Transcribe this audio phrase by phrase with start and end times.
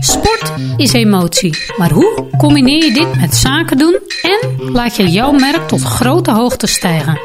[0.00, 5.32] Sport is emotie, maar hoe combineer je dit met zaken doen en laat je jouw
[5.32, 7.20] merk tot grote hoogte stijgen?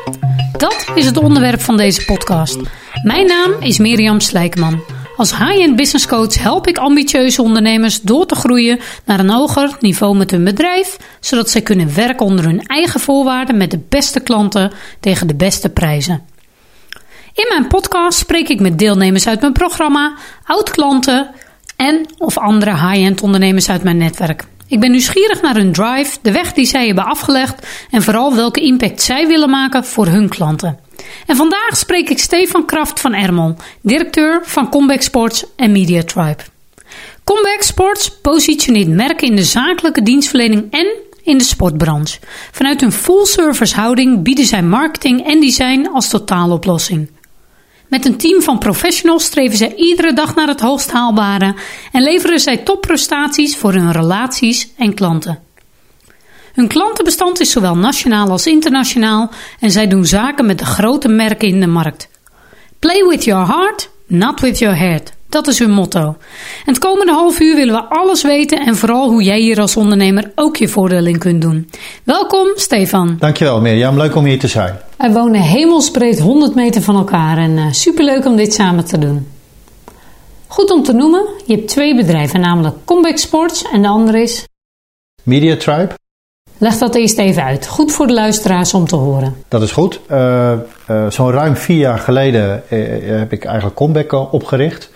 [0.57, 2.57] Dat is het onderwerp van deze podcast.
[3.03, 4.94] Mijn naam is Mirjam Slijkman.
[5.17, 10.17] Als high-end business coach help ik ambitieuze ondernemers door te groeien naar een hoger niveau
[10.17, 14.71] met hun bedrijf, zodat zij kunnen werken onder hun eigen voorwaarden met de beste klanten
[14.99, 16.23] tegen de beste prijzen.
[17.33, 20.13] In mijn podcast spreek ik met deelnemers uit mijn programma,
[20.43, 21.29] oud-klanten
[21.75, 24.43] en of andere high-end ondernemers uit mijn netwerk.
[24.67, 28.61] Ik ben nieuwsgierig naar hun drive, de weg die zij hebben afgelegd en vooral welke
[28.61, 30.84] impact zij willen maken voor hun klanten.
[31.25, 36.43] En vandaag spreek ik Stefan Kraft van Ermel, directeur van Comeback Sports en Media Tribe.
[37.23, 40.87] Comeback Sports positioneert merken in de zakelijke dienstverlening en
[41.23, 42.19] in de sportbranche.
[42.51, 47.09] Vanuit een full-service houding bieden zij marketing en design als totaaloplossing.
[47.87, 51.55] Met een team van professionals streven zij iedere dag naar het hoogst haalbare
[51.91, 55.44] en leveren zij topprestaties voor hun relaties en klanten.
[56.55, 61.47] Hun klantenbestand is zowel nationaal als internationaal en zij doen zaken met de grote merken
[61.47, 62.09] in de markt.
[62.79, 65.13] Play with your heart, not with your head.
[65.29, 65.99] Dat is hun motto.
[66.65, 69.77] En het komende half uur willen we alles weten en vooral hoe jij hier als
[69.77, 71.69] ondernemer ook je voordeel in kunt doen.
[72.03, 73.15] Welkom, Stefan.
[73.19, 73.97] Dankjewel, Mirjam.
[73.97, 74.79] Leuk om hier te zijn.
[74.97, 79.27] Wij wonen hemelsbreed 100 meter van elkaar en uh, superleuk om dit samen te doen.
[80.47, 84.47] Goed om te noemen, je hebt twee bedrijven, namelijk Comeback Sports en de andere is...
[85.23, 85.95] Media Tribe.
[86.57, 87.67] Leg dat eerst even uit.
[87.67, 89.35] Goed voor de luisteraars om te horen.
[89.47, 89.99] Dat is goed.
[90.11, 90.51] Uh,
[90.89, 92.63] uh, Zo'n ruim vier jaar geleden
[93.17, 94.89] heb ik eigenlijk Comeback opgericht.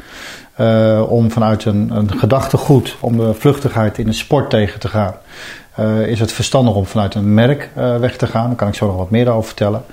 [1.07, 5.13] Om vanuit een, een gedachtegoed om de vluchtigheid in de sport tegen te gaan,
[6.05, 8.47] is het verstandig om vanuit een merk weg te gaan.
[8.47, 9.83] Daar kan ik zo nog wat meer over vertellen.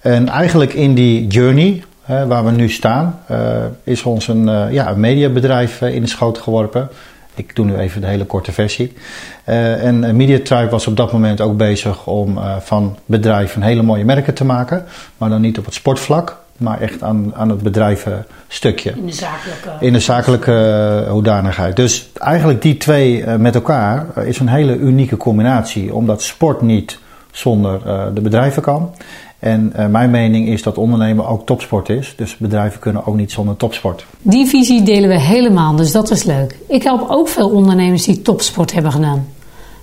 [0.00, 3.18] En eigenlijk in die journey waar we nu staan,
[3.84, 6.88] is ons een, ja, een mediabedrijf in de schoot geworpen.
[7.40, 8.92] Ik doe nu even de hele korte versie.
[9.44, 14.44] en MediaTribe was op dat moment ook bezig om van bedrijven hele mooie merken te
[14.44, 14.84] maken.
[15.16, 18.90] Maar dan niet op het sportvlak, maar echt aan, aan het bedrijvenstukje.
[18.90, 19.70] In de zakelijke.
[19.80, 21.76] In de zakelijke hoedanigheid.
[21.76, 26.98] Dus eigenlijk die twee met elkaar is een hele unieke combinatie, omdat sport niet
[27.30, 27.80] zonder
[28.14, 28.94] de bedrijven kan.
[29.40, 32.14] En uh, mijn mening is dat ondernemen ook topsport is.
[32.16, 34.06] Dus bedrijven kunnen ook niet zonder topsport.
[34.22, 36.58] Die visie delen we helemaal, dus dat is leuk.
[36.66, 39.28] Ik help ook veel ondernemers die topsport hebben gedaan.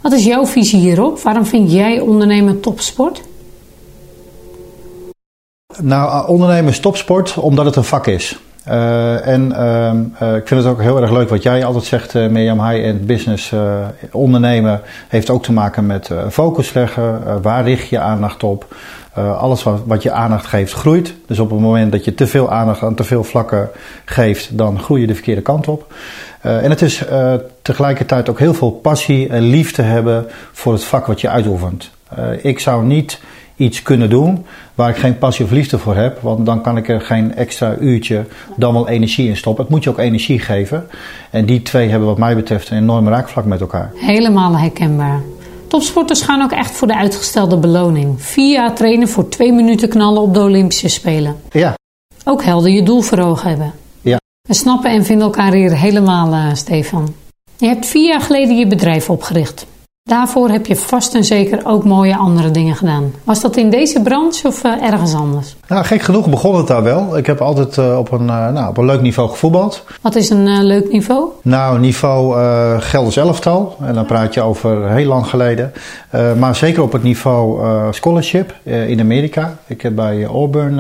[0.02, 1.20] Wat is jouw visie hierop?
[1.20, 3.22] Waarom vind jij ondernemen topsport?
[5.82, 8.40] Nou, ondernemen is topsport omdat het een vak is.
[8.70, 9.52] Uh, en
[10.22, 13.06] uh, ik vind het ook heel erg leuk wat jij altijd zegt, uh, Mirjam High-end
[13.06, 13.54] business.
[14.12, 17.42] ondernemen heeft ook te maken met focus leggen.
[17.42, 18.76] waar richt je aandacht op?
[19.38, 21.14] alles wat, wat, je aandacht geeft groeit.
[21.28, 23.70] Dus op het moment dat je te veel aandacht aan te veel vlakken
[24.06, 25.94] geeft, dan groei je de verkeerde kant op.
[26.42, 27.04] en het is
[27.62, 31.92] tegelijkertijd ook heel veel passie en liefde hebben voor het vak wat je uitoefent.
[32.42, 33.20] ik zou niet
[33.58, 34.46] iets kunnen doen
[34.76, 36.22] waar ik geen passie of liefde voor heb.
[36.22, 38.26] Want dan kan ik er geen extra uurtje
[38.56, 39.64] dan wel energie in stoppen.
[39.64, 40.88] Het moet je ook energie geven.
[41.32, 43.92] En die twee hebben wat mij betreft een enorme raakvlak met elkaar.
[43.96, 45.22] Helemaal herkenbaar.
[45.68, 48.22] Topsporters gaan ook echt voor de uitgestelde beloning.
[48.22, 51.36] Vier jaar trainen voor twee minuten knallen op de Olympische Spelen.
[51.52, 51.74] Ja.
[52.26, 53.74] Ook helder je doel voor ogen hebben.
[54.02, 54.20] Ja.
[54.48, 57.14] We snappen en vinden elkaar hier helemaal, uh, Stefan.
[57.58, 59.66] Je hebt vier jaar geleden je bedrijf opgericht.
[60.08, 63.14] Daarvoor heb je vast en zeker ook mooie andere dingen gedaan.
[63.24, 65.56] Was dat in deze branche of uh, ergens anders?
[65.68, 67.18] Nou, gek genoeg begon het daar wel.
[67.18, 69.84] Ik heb altijd uh, op, een, uh, nou, op een leuk niveau gevoetbald.
[70.02, 71.30] Wat is een leuk niveau?
[71.42, 72.36] Nou, niveau
[72.82, 73.76] Gelders elftal.
[73.82, 75.74] En dan praat je over heel lang geleden.
[76.38, 77.62] maar zeker op het niveau
[77.94, 79.58] scholarship in Amerika.
[79.66, 80.80] Ik heb bij Auburn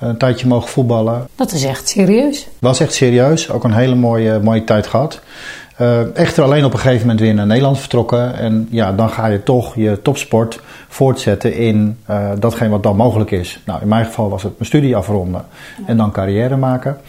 [0.00, 1.28] een tijdje mogen voetballen.
[1.34, 2.48] Dat is echt serieus.
[2.58, 3.50] Was echt serieus.
[3.50, 5.20] Ook een hele mooie, mooie tijd gehad.
[5.80, 8.34] Uh, echter alleen op een gegeven moment weer naar Nederland vertrokken.
[8.34, 13.30] En ja, dan ga je toch je topsport voortzetten in uh, datgene wat dan mogelijk
[13.30, 13.60] is.
[13.66, 15.44] Nou, in mijn geval was het mijn studie afronden
[15.86, 17.00] en dan carrière maken.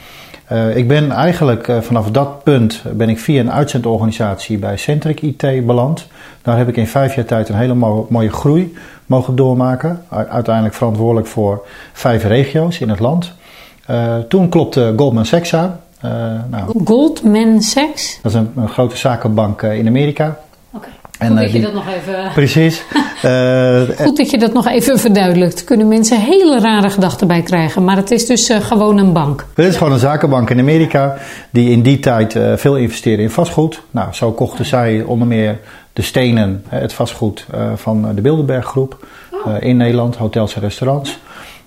[0.51, 5.65] Uh, ik ben eigenlijk vanaf dat punt ben ik via een uitzendorganisatie bij Centric IT
[5.65, 6.07] beland.
[6.41, 8.73] Daar heb ik in vijf jaar tijd een hele mo mooie groei
[9.05, 10.03] mogen doormaken.
[10.09, 13.33] Uiteindelijk verantwoordelijk voor vijf regio's in het land.
[14.27, 15.79] toen klopte Goldman Sachs aan.
[16.05, 16.11] Uh,
[16.49, 18.19] nou, Goldman Sachs?
[18.21, 20.39] Dat is een, een grote zakenbank uh, in Amerika.
[20.71, 20.87] Oké.
[21.11, 21.27] Okay.
[21.29, 22.31] Goed dat je dat nog even...
[22.33, 22.83] Precies.
[24.05, 25.63] Goed dat je dat nog even verduidelijkt.
[25.63, 27.83] Kunnen mensen hele rare gedachten bij krijgen.
[27.83, 29.45] Maar het is dus gewoon een bank.
[29.55, 31.17] Het is gewoon een zakenbank in Amerika.
[31.49, 33.81] Die in die tijd veel investeerde in vastgoed.
[33.91, 35.59] Nou, zo kochten zij onder meer
[35.93, 37.45] de stenen, het vastgoed
[37.75, 39.05] van de Bilderberg groep.
[39.59, 41.19] in Nederland, hotels en restaurants.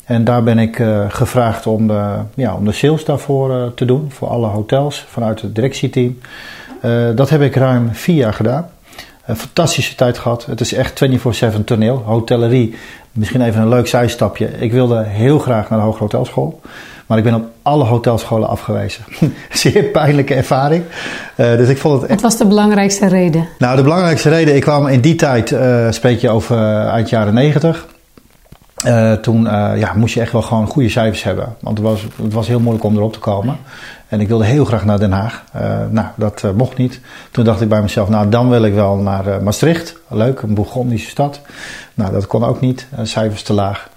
[0.04, 4.28] En daar ben ik gevraagd om de, ja, om de sales daarvoor te doen, voor
[4.28, 6.18] alle hotels vanuit het directieteam.
[7.14, 8.68] dat heb ik ruim vier jaar gedaan.
[9.26, 10.46] Een fantastische tijd gehad.
[10.46, 12.02] Het is echt 24-7 toneel.
[12.04, 12.74] Hotellerie,
[13.12, 14.48] misschien even een leuk zijstapje.
[14.58, 16.60] Ik wilde heel graag naar de Hoge Hotelschool.
[17.06, 19.04] Maar ik ben op alle hotelscholen afgewezen.
[19.50, 20.84] Zeer pijnlijke ervaring.
[21.36, 22.10] Uh, dus ik vond het.
[22.10, 23.48] Wat was de belangrijkste reden?
[23.58, 27.08] Nou, de belangrijkste reden, ik kwam in die tijd, uh, spreek je over uh, uit
[27.08, 27.86] jaren 90.
[28.86, 31.56] Uh, toen uh, ja, moest je echt wel gewoon goede cijfers hebben.
[31.60, 33.56] Want het was, het was heel moeilijk om erop te komen.
[34.08, 35.44] En ik wilde heel graag naar Den Haag.
[35.56, 37.00] Uh, nou, dat mocht niet.
[37.30, 39.96] Toen dacht ik bij mezelf, nou dan wil ik wel naar Maastricht.
[40.08, 41.40] Leuk, een Bourgondische stad.
[41.94, 42.86] Nou, dat kon ook niet.
[43.02, 43.88] cijfers te laag.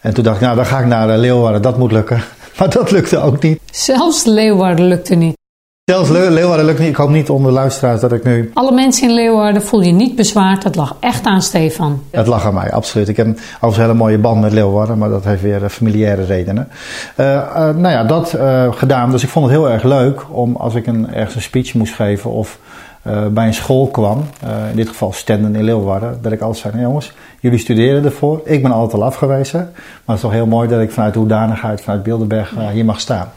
[0.00, 1.62] En toen dacht ik, nou dan ga ik naar Leeuwarden.
[1.62, 2.22] Dat moet lukken.
[2.58, 3.60] Maar dat lukte ook niet.
[3.70, 5.36] Zelfs Leeuwarden lukte niet.
[5.90, 6.88] Zelfs Le Leeuwarden lukt niet.
[6.88, 8.50] Ik hoop niet onder luisteraars dat ik nu...
[8.54, 10.64] Alle mensen in Leeuwarden voel je niet bezwaard.
[10.64, 12.02] Het lag echt aan Stefan.
[12.10, 13.08] Het lag aan mij, absoluut.
[13.08, 14.98] Ik heb overigens een hele mooie band met Leeuwarden.
[14.98, 16.68] Maar dat heeft weer uh, familiaire redenen.
[17.16, 18.36] Uh, uh, nou ja, dat
[18.70, 19.10] gedaan.
[19.10, 21.94] Dus ik vond het heel erg leuk om als ik een, ergens een speech moest
[21.94, 22.30] geven...
[22.30, 22.58] of
[23.30, 24.24] bij een school kwam,
[24.70, 26.18] in dit geval Stenden in Leeuwarden...
[26.22, 28.40] dat ik altijd zei, nou jongens, jullie studeren ervoor.
[28.44, 29.58] Ik ben altijd al afgewezen.
[29.58, 33.28] Maar het is toch heel mooi dat ik vanuit hoedanigheid, vanuit Bilderberg hier mag staan.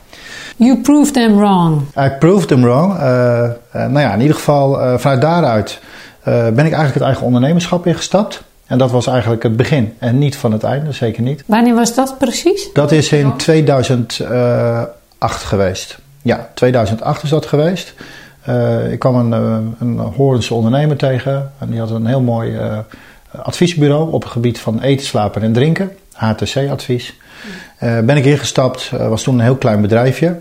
[0.58, 1.82] You proved them wrong.
[1.98, 2.94] I proved them wrong.
[2.94, 5.80] Uh, uh, nou ja, in ieder geval uh, vanuit daaruit
[6.24, 8.44] ben ik eigenlijk het eigen ondernemerschap ingestapt.
[8.66, 11.44] En dat was eigenlijk het begin en niet van het einde, zeker niet.
[11.46, 12.70] Wanneer was dat precies?
[12.74, 15.98] Dat is in 2008 geweest.
[16.22, 17.94] Ja, 2008 is dat geweest.
[18.92, 19.32] ik kwam een,
[19.80, 20.00] een
[20.50, 22.58] ondernemer tegen en die had een heel mooi
[23.32, 25.92] adviesbureau op het gebied van eten, slapen en drinken.
[26.14, 27.16] HTC-advies.
[27.84, 30.40] Uh, ben ik ingestapt, uh, was toen een heel klein bedrijfje.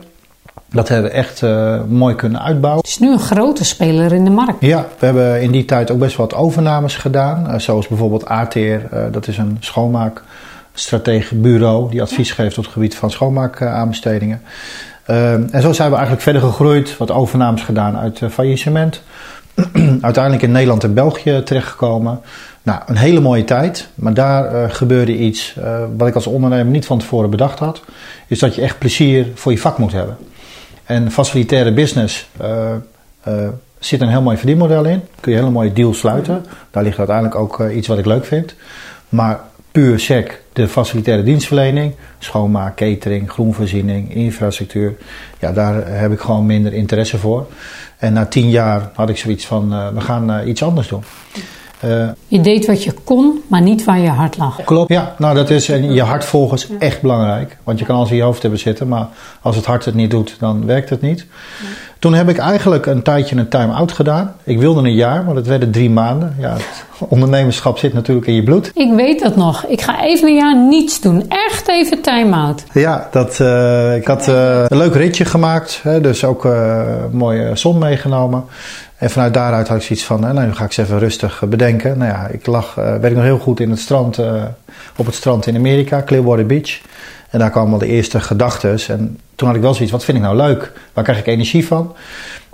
[0.70, 2.82] Dat hebben we echt uh, mooi kunnen uitbouwen.
[2.82, 4.56] Het is nu een grote speler in de markt.
[4.60, 7.60] Ja, we hebben in die tijd ook best wat overnames gedaan.
[7.60, 13.10] zoals bijvoorbeeld ATR, dat is een schoonmaakstrategisch bureau die advies geeft op het gebied van
[13.10, 14.42] schoonmaakaanbestedingen.
[15.50, 19.02] en zo zijn we eigenlijk verder gegroeid, wat overnames gedaan uit faillissement.
[20.00, 22.20] Uiteindelijk in Nederland en België terechtgekomen.
[22.62, 26.72] Nou, een hele mooie tijd, maar daar uh, gebeurde iets uh, wat ik als ondernemer
[26.72, 27.82] niet van tevoren bedacht had.
[28.26, 30.16] Is dat je echt plezier voor je vak moet hebben.
[30.86, 33.48] En facilitaire business uh,
[33.78, 35.02] zit een heel mooi verdienmodel in.
[35.20, 36.44] Kun je hele mooie deals sluiten.
[36.70, 38.54] Daar ligt uiteindelijk ook iets wat ik leuk vind.
[39.08, 39.40] Maar
[39.70, 44.94] puur sec, de facilitaire dienstverlening, schoonmaak, catering, groenvoorziening, infrastructuur.
[45.38, 47.46] Ja, daar heb ik gewoon minder interesse voor.
[47.98, 51.02] En na tien jaar had ik zoiets van, we gaan iets anders doen.
[51.86, 54.64] Uh, je deed wat je kon, maar niet waar je hart lag.
[54.64, 55.14] Klopt, ja.
[55.18, 57.56] Nou, dat is en je hart volgen is echt belangrijk.
[57.64, 59.08] Want je kan alles in je hoofd hebben zitten, maar
[59.42, 61.26] als het hart het niet doet, dan werkt het niet.
[61.98, 64.34] Toen heb ik eigenlijk een tijdje een time-out gedaan.
[64.44, 66.36] Ik wilde een jaar, maar dat werden drie maanden.
[66.38, 68.70] Ja, het ondernemerschap zit natuurlijk in je bloed.
[68.74, 69.64] Ik weet dat nog.
[69.64, 71.24] Ik ga even een jaar niets doen.
[71.28, 72.64] Echt even time-out.
[72.72, 75.80] Ja, dat, uh, ik had uh, een leuk ritje gemaakt.
[75.82, 76.52] Hè, dus ook uh,
[77.10, 78.44] een mooie zon meegenomen.
[78.96, 81.98] En vanuit daaruit had ik zoiets van, nou, nu ga ik eens even rustig bedenken.
[81.98, 84.18] Nou ja, ik lag, uh, werd ik nog heel goed in het strand,
[84.96, 86.80] op het strand in Amerika, Clearwater Beach.
[87.30, 88.78] En daar kwamen al de eerste gedachten.
[88.88, 90.72] En toen had ik wel zoiets, wat vind ik nou leuk?
[90.92, 91.94] Waar krijg ik energie van?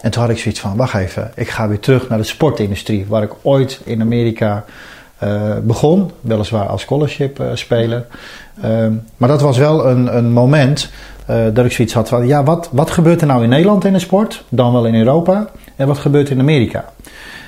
[0.00, 3.06] En toen had ik zoiets van, wacht even, ik ga weer terug naar de sportindustrie.
[3.08, 4.64] Waar ik ooit in Amerika
[5.62, 8.06] begon, weliswaar als scholarship uh, speler.
[8.64, 10.90] Uh, maar dat was wel een, een moment
[11.52, 13.98] dat ik zoiets had van, ja, wat, wat gebeurt er nou in Nederland in de
[13.98, 14.44] sport?
[14.48, 15.48] Dan wel in Europa.
[15.82, 16.92] En wat gebeurt in Amerika?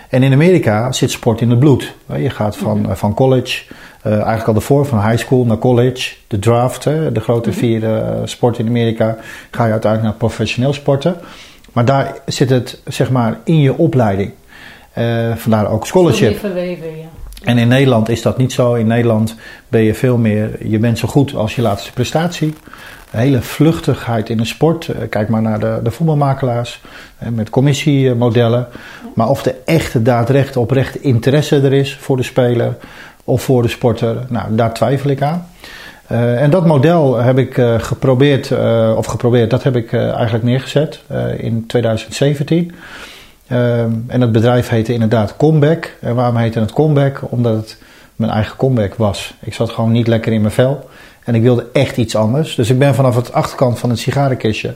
[0.09, 1.95] En in Amerika zit sport in het bloed.
[2.17, 3.63] Je gaat van, van college,
[4.07, 7.59] uh, eigenlijk al ervoor, van high school naar college, de draft, hè, de grote mhm.
[7.59, 9.17] vier uh, sporten in Amerika,
[9.51, 11.17] ga je uiteindelijk naar professioneel sporten.
[11.73, 14.33] Maar daar zit het zeg maar in je opleiding.
[14.99, 16.39] Uh, vandaar ook scholarship.
[16.39, 17.09] Verweven, ja.
[17.45, 18.75] En in Nederland is dat niet zo.
[18.75, 19.35] In Nederland
[19.69, 22.55] ben je veel meer, je bent zo goed als je laatste prestatie.
[23.11, 24.91] Hele vluchtigheid in de sport.
[25.11, 26.81] Kijk maar naar de, de voetbalmakelaars
[27.19, 28.69] met commissiemodellen.
[29.15, 32.77] Maar of er echte daadrecht oprechte interesse er is voor de speler,
[33.25, 35.47] of voor de sporter, nou, daar twijfel ik aan.
[36.13, 38.53] Uh, en dat model heb ik uh, geprobeerd,
[38.97, 41.01] of geprobeerd, dat heb ik eigenlijk neergezet
[41.37, 42.73] in 2017.
[43.47, 45.97] En het bedrijf heette inderdaad Comeback.
[46.01, 47.21] En waarom heette het Comeback?
[47.29, 47.79] Omdat het
[48.17, 49.35] mijn eigen comeback was.
[49.41, 50.89] Ik zat gewoon niet lekker in mijn vel.
[51.25, 52.55] En ik wilde echt iets anders.
[52.55, 54.75] Dus ik ben vanaf het achterkant van het sigarenkistje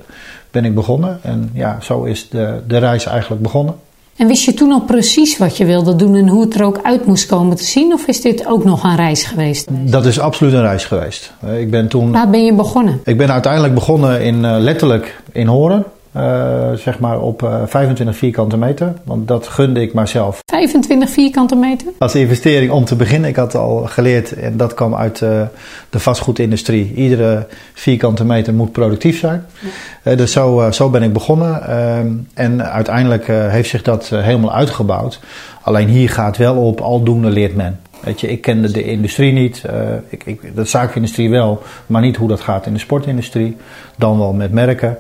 [0.50, 1.18] ben ik begonnen.
[1.22, 3.75] En ja, zo is de, de reis eigenlijk begonnen.
[4.16, 6.80] En wist je toen al precies wat je wilde doen en hoe het er ook
[6.82, 7.92] uit moest komen te zien?
[7.92, 9.68] Of is dit ook nog een reis geweest?
[9.70, 11.32] Dat is absoluut een reis geweest.
[11.58, 12.12] Ik ben toen...
[12.12, 13.00] Waar ben je begonnen?
[13.04, 15.84] Ik ben uiteindelijk begonnen in, uh, letterlijk in Horen.
[16.16, 18.92] Uh, zeg maar op uh, 25 vierkante meter.
[19.04, 20.38] Want dat gunde ik mijzelf.
[20.50, 21.88] 25 vierkante meter?
[21.98, 23.28] Als investering om te beginnen.
[23.30, 25.42] Ik had al geleerd, en dat kwam uit uh,
[25.90, 26.94] de vastgoedindustrie.
[26.94, 29.44] Iedere vierkante meter moet productief zijn.
[30.02, 30.14] Ja.
[30.14, 31.68] dus zo, zo ben ik begonnen.
[31.68, 35.20] Ehm, en uiteindelijk heeft zich dat helemaal uitgebouwd.
[35.62, 37.78] Alleen hier gaat wel op, aldoende leert men.
[38.00, 39.62] Weet je, ik kende de industrie niet.
[39.66, 39.72] Uh,
[40.08, 43.56] ik, ik, de zaakindustrie wel, maar niet hoe dat gaat in de sportindustrie.
[43.96, 44.98] Dan wel met merken.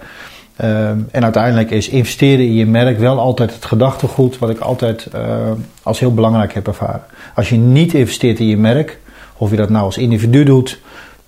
[0.60, 5.08] Uh, en uiteindelijk is investeren in je merk wel altijd het gedachtegoed wat ik altijd
[5.14, 5.50] uh,
[5.82, 7.02] als heel belangrijk heb ervaren.
[7.34, 8.98] Als je niet investeert in je merk,
[9.36, 10.80] of je dat nou als individu doet,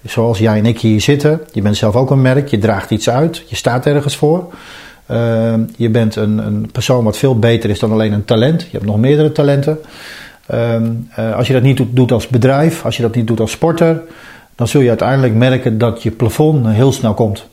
[0.04, 1.40] zoals jij en ik hier zitten.
[1.52, 4.52] Je bent zelf ook een merk, je draagt iets uit, je staat ergens voor.
[5.06, 8.62] Ehm, je bent een, een persoon wat veel beter is dan alleen een talent.
[8.62, 9.78] Je hebt nog meerdere talenten.
[10.54, 13.50] Um, uh, als je dat niet doet, als bedrijf, als je dat niet doet als
[13.50, 14.02] sporter,
[14.54, 17.46] dan zul je uiteindelijk merken dat je plafond heel snel komt.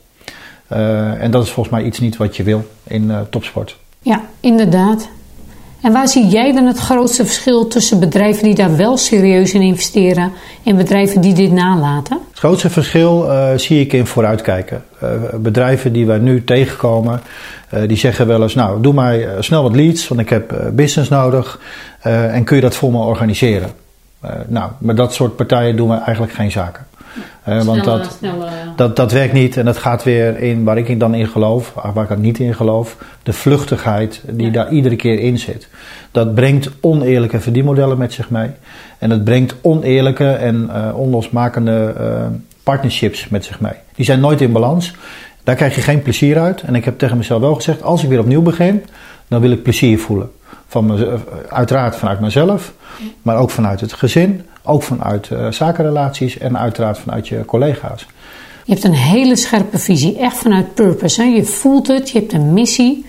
[0.72, 3.78] Uh, en dat is volgens mij iets niet wat je wil in uh, topsport.
[4.02, 5.10] Ja, inderdaad.
[5.82, 9.62] En waar zie jij dan het grootste verschil tussen bedrijven die daar wel serieus in
[9.62, 10.32] investeren
[10.64, 12.20] en bedrijven die dit nalaten?
[12.30, 14.84] Het grootste verschil uh, zie ik in vooruitkijken.
[15.04, 17.22] Uh, bedrijven die wij nu tegenkomen,
[17.74, 21.10] uh, die zeggen wel eens: Nou, doe mij snel wat leads, want ik heb business
[21.10, 21.60] nodig.
[22.02, 23.70] en kun je dat voor me organiseren?
[24.48, 26.87] nou, met dat soort partijen doen we eigenlijk geen zaken.
[27.44, 28.46] Want dat, snelle...
[28.76, 32.04] dat, dat werkt niet en dat gaat weer in waar ik dan in geloof, waar
[32.04, 32.98] ik dan niet in geloof.
[33.24, 34.52] De vluchtigheid die ja.
[34.52, 35.68] daar iedere keer in zit.
[36.12, 38.50] Dat brengt oneerlijke verdienmodellen met zich mee.
[38.98, 42.26] En dat brengt oneerlijke en uh, onlosmakende uh,
[42.64, 43.74] partnerships met zich mee.
[43.96, 44.94] Die zijn nooit in balans.
[45.44, 46.62] Daar krijg je geen plezier uit.
[46.62, 48.84] En ik heb tegen mezelf wel gezegd: als ik weer opnieuw begin,
[49.28, 50.30] dan wil ik plezier voelen.
[50.68, 51.18] Van me,
[51.50, 52.74] uiteraard vanuit mezelf,
[53.22, 58.08] maar ook vanuit het gezin, ook vanuit uh, zakenrelaties en uiteraard vanuit je collega's.
[58.66, 61.22] Je hebt een hele scherpe visie, echt vanuit purpose.
[61.22, 61.28] Hè?
[61.28, 63.06] Je voelt het, je hebt een missie.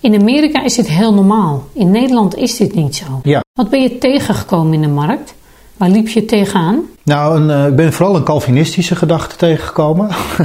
[0.00, 1.68] In Amerika is dit heel normaal.
[1.72, 3.20] In Nederland is dit niet zo.
[3.22, 3.42] Ja.
[3.52, 5.34] Wat ben je tegengekomen in de markt?
[5.76, 6.82] Waar liep je tegenaan?
[7.04, 10.08] Nou, een, uh, ik ben vooral een Calvinistische gedachte tegengekomen.
[10.08, 10.44] uh,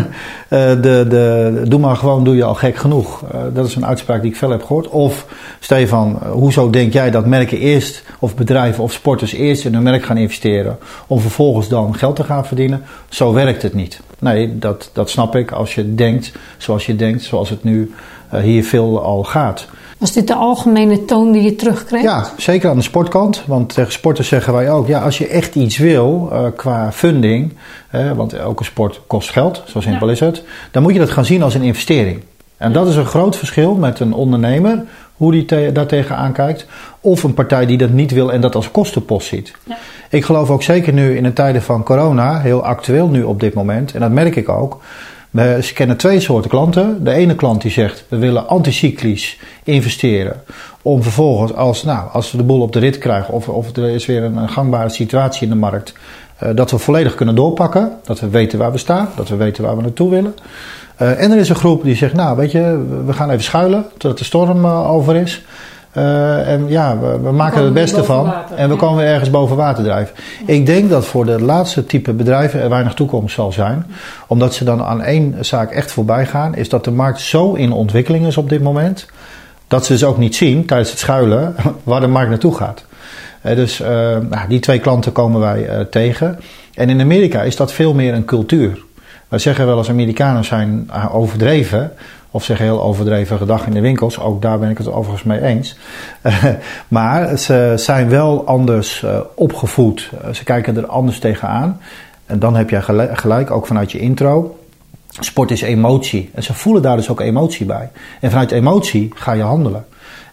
[0.82, 3.24] de, de, doe maar gewoon, doe je al gek genoeg.
[3.34, 4.88] Uh, dat is een uitspraak die ik veel heb gehoord.
[4.88, 5.26] Of,
[5.60, 10.06] Stefan, hoezo denk jij dat merken eerst, of bedrijven of sporters eerst in hun merk
[10.06, 12.82] gaan investeren, om vervolgens dan geld te gaan verdienen?
[13.10, 14.00] Zo werkt het niet.
[14.20, 17.94] Nee, dat, dat snap ik als je denkt zoals je denkt, zoals het nu
[18.42, 19.68] hier veel al gaat.
[19.98, 22.02] Was dit de algemene toon die je terugkreeg?
[22.02, 23.44] Ja, zeker aan de sportkant.
[23.46, 27.54] Want tegen sporters zeggen wij ook: ja, als je echt iets wil uh, qua funding,
[27.96, 30.14] uh, want elke sport kost geld, zo simpel ja.
[30.14, 32.22] is het, dan moet je dat gaan zien als een investering.
[32.58, 34.84] En dat is een groot verschil met een ondernemer,
[35.16, 36.66] hoe die te, daar tegenaan kijkt,
[37.02, 39.54] of een partij die dat niet wil en dat als kostenpost ziet.
[39.64, 39.78] Ja.
[40.10, 43.54] Ik geloof ook zeker nu in de tijden van corona, heel actueel nu op dit
[43.54, 44.80] moment, en dat merk ik ook.
[45.38, 47.04] We kennen twee soorten klanten.
[47.04, 50.42] De ene klant die zegt we willen anticyclisch investeren.
[50.82, 53.90] Om vervolgens als, nou, als we de boel op de rit krijgen of, of er
[53.90, 55.94] is weer een, gangbare situatie in de markt.
[56.44, 57.92] Uh, dat we volledig kunnen doorpakken.
[58.04, 59.10] Dat we weten waar we staan.
[59.16, 60.36] Dat we weten waar we naartoe willen.
[61.02, 63.86] Uh, en er is een groep die zegt nou weet je we gaan even schuilen
[63.92, 65.46] totdat de storm uh, over is.
[65.98, 68.26] Uh, en ja, we, we maken er het beste van.
[68.26, 70.16] Water, en we komen weer ergens boven water drijven.
[70.48, 70.54] Ja.
[70.54, 73.86] Ik denk dat voor de laatste type bedrijven er weinig toekomst zal zijn.
[74.28, 76.56] Omdat ze dan aan één zaak echt voorbij gaan.
[76.56, 79.06] Is dat de markt zo in ontwikkeling is op dit moment.
[79.68, 82.86] Dat ze dus ook niet zien tijdens het schuilen waar de markt naartoe gaat.
[83.46, 83.88] Uh, dus uh,
[84.30, 86.40] nou, die twee klanten komen wij tegen.
[86.74, 88.86] En in Amerika is dat veel meer een cultuur.
[89.28, 91.92] Wij zeggen wel als Amerikanen zijn overdreven
[92.32, 94.20] of zeggen heel overdreven gedag in de winkels.
[94.20, 95.78] Ook daar ben ik het overigens mee eens.
[96.88, 100.12] maar ze zijn wel anders uh, opgevoed.
[100.14, 101.82] Uh, ze kijken er anders tegenaan.
[102.26, 102.82] En dan heb jij
[103.14, 104.60] gelijk, ook vanuit je intro.
[105.20, 106.30] Sport is emotie.
[106.34, 107.90] En ze voelen daar dus ook emotie bij.
[108.20, 109.86] En vanuit emotie ga je handelen.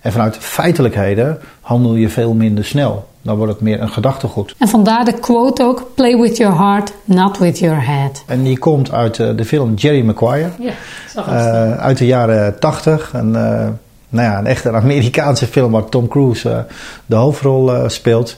[0.05, 3.09] En vanuit feitelijkheden handel je veel minder snel.
[3.23, 4.55] Dan wordt het meer een gedachtegoed.
[4.59, 8.25] En vandaar de quote ook: Play with your heart, not with your head.
[8.27, 10.51] En die komt uit uh, de film Jerry Maguire.
[10.59, 10.73] Ja,
[11.17, 13.11] uh, uit de jaren 80.
[13.13, 13.33] En, uh,
[14.09, 16.67] nou ja, een echte Amerikaanse film waar Tom Cruise
[17.07, 18.37] de hoofdrol speelt.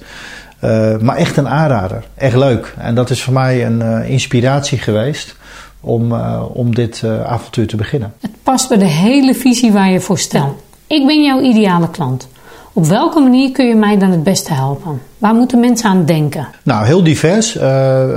[1.00, 2.04] maar echt een aanrader.
[2.14, 2.74] Echt leuk.
[2.78, 5.36] En dat is voor mij een inspiratie geweest
[5.80, 6.12] om,
[6.52, 8.12] om dit avontuur te beginnen.
[8.20, 10.64] Het past bij de hele visie waar je voor stelt.
[10.86, 12.28] Ik ben jouw ideale klant.
[12.72, 15.02] Op welke manier kun je mij dan het beste helpen?
[15.18, 16.48] Waar moeten mensen aan denken?
[16.62, 17.56] Nou, heel divers.
[17.56, 17.62] Uh,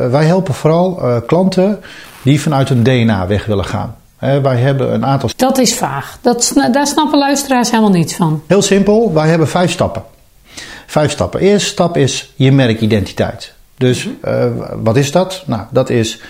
[0.10, 1.80] wij helpen vooral uh, klanten
[2.22, 3.96] die vanuit hun DNA weg willen gaan.
[4.24, 5.30] Uh, wij hebben een aantal.
[5.36, 6.18] Dat is vaag.
[6.22, 8.42] Dat, daar snappen luisteraars helemaal niets van.
[8.48, 9.14] Heel simpel.
[9.14, 10.04] Wij hebben vijf stappen.
[10.86, 11.40] Vijf stappen.
[11.40, 13.54] Eerste stap is je merkidentiteit.
[13.78, 14.10] Dus
[14.84, 15.44] wat is dat?
[15.46, 16.22] Nou, dat is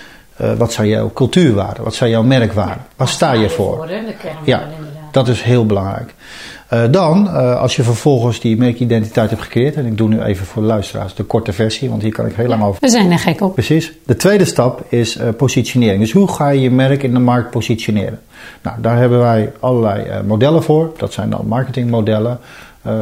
[0.58, 1.84] wat zijn jouw cultuurwaarden?
[1.84, 2.86] Wat zijn jouw merkwaarden?
[2.96, 3.76] Waar sta je voor?
[3.76, 3.90] voor
[4.44, 4.68] ja.
[5.12, 6.14] Dat is heel belangrijk.
[6.74, 10.46] Uh, dan, uh, als je vervolgens die merkidentiteit hebt gecreëerd, en ik doe nu even
[10.46, 12.82] voor de luisteraars de korte versie, want hier kan ik heel lang over.
[12.82, 13.54] We zijn er gek op.
[13.54, 13.92] Precies.
[14.06, 16.00] De tweede stap is uh, positionering.
[16.00, 18.20] Dus hoe ga je je merk in de markt positioneren?
[18.62, 20.92] Nou, daar hebben wij allerlei modellen voor.
[20.98, 22.40] Dat zijn dan marketingmodellen.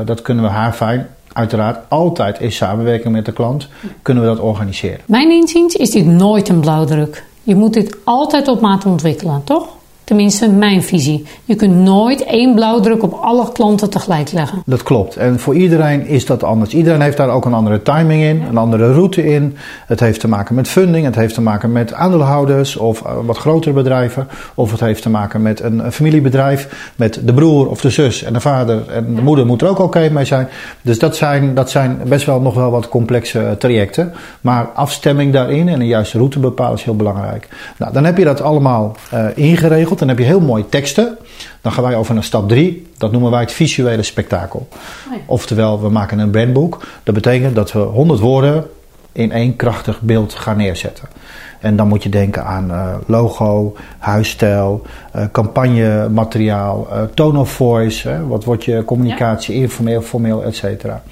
[0.06, 3.68] dat kunnen we haar fijn uiteraard altijd in samenwerking met de klant
[4.02, 5.00] kunnen we dat organiseren.
[5.06, 7.24] Mijn inziens is dit nooit een blauwdruk.
[7.44, 9.77] Je moet dit altijd op maat ontwikkelen, toch?
[10.08, 11.26] Tenminste, mijn visie.
[11.46, 14.62] Je kunt nooit één blauwdruk op alle klanten tegelijk leggen.
[14.66, 15.16] Dat klopt.
[15.16, 16.74] En voor iedereen is dat anders.
[16.74, 19.58] Iedereen heeft daar ook een andere timing in, een andere route in.
[19.86, 23.38] Het heeft te maken met funding, het heeft te maken met aandeelhouders of eh, wat
[23.38, 24.28] grotere bedrijven.
[24.56, 28.34] Of het heeft te maken met een familiebedrijf, met de broer of de zus en
[28.34, 30.48] de vader en de moeder moet er ook oké mee zijn.
[30.82, 34.14] Dus dat zijn, dat zijn best wel nog wel wat complexe eh, trajecten.
[34.42, 37.48] Maar afstemming daarin en een juiste route bepalen is heel belangrijk.
[37.78, 39.96] Nou, dan heb je dat allemaal uh, ingeregeld.
[40.00, 41.18] Dan heb je heel mooie teksten.
[41.62, 42.88] Dan gaan wij over naar stap 3.
[42.98, 44.68] Dat noemen wij het visuele spektakel.
[44.72, 46.86] Oh Oftewel, we maken een brandboek.
[47.04, 48.66] Dat betekent dat we 100 woorden
[49.12, 51.08] in één krachtig beeld gaan neerzetten.
[51.60, 54.82] En dan moet je denken aan uh, logo, huisstijl,
[55.16, 58.10] uh, campagnemateriaal, uh, tone of voice.
[58.10, 61.04] Hè, wat wordt je communicatie, informeel, formeel, et cetera.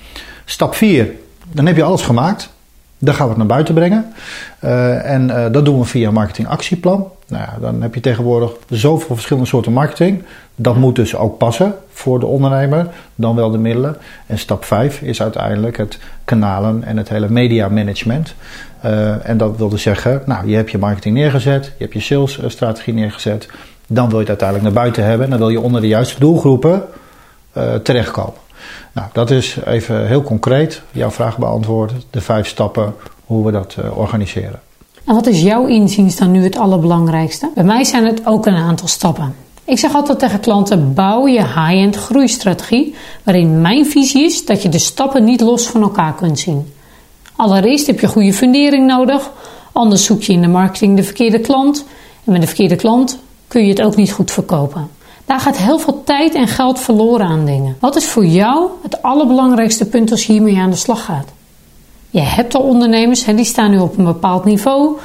[0.46, 1.12] Stap 4,
[1.52, 2.54] dan heb je alles gemaakt.
[2.98, 4.14] Dan gaan we het naar buiten brengen.
[5.04, 7.12] En dat doen we via een marketingactieplan.
[7.28, 10.24] Nou ja, dan heb je tegenwoordig zoveel verschillende soorten marketing.
[10.56, 13.98] Dat moet dus ook passen voor de ondernemer, dan wel de middelen.
[14.26, 18.36] En stap 5 is uiteindelijk het kanalen en het hele media management.
[18.86, 22.00] Uh, en dat wil dus zeggen, nou, je hebt je marketing neergezet, je hebt je
[22.00, 23.50] salesstrategie neergezet.
[23.88, 26.20] Dan wil je het uiteindelijk naar buiten hebben en dan wil je onder de juiste
[26.20, 26.84] doelgroepen
[27.84, 28.40] terechtkomen.
[28.92, 32.02] Nou, dat is even heel concreet jouw vraag beantwoorden.
[32.10, 34.60] De vijf stappen hoe we dat organiseren.
[35.06, 37.50] En wat is jouw inziens dan nu het allerbelangrijkste?
[37.54, 39.36] Bij mij zijn het ook een aantal stappen.
[39.64, 44.70] Ik zeg altijd tegen klanten: bouw je high-end groeistrategie, waarin mijn visie is dat je
[44.70, 46.74] de stappen niet los van elkaar kunt zien.
[47.36, 49.32] Allereerst heb je goede fundering nodig,
[49.72, 51.86] anders zoek je in de marketing de verkeerde klant.
[52.24, 54.90] En met de verkeerde klant kun je het ook niet goed verkopen.
[55.26, 57.78] Daar gaat heel veel tijd en geld verloren aan dingen.
[57.80, 61.35] Wat is voor jou het allerbelangrijkste punt als je hiermee aan de slag gaat?
[62.16, 64.98] Je hebt al ondernemers, die staan nu op een bepaald niveau.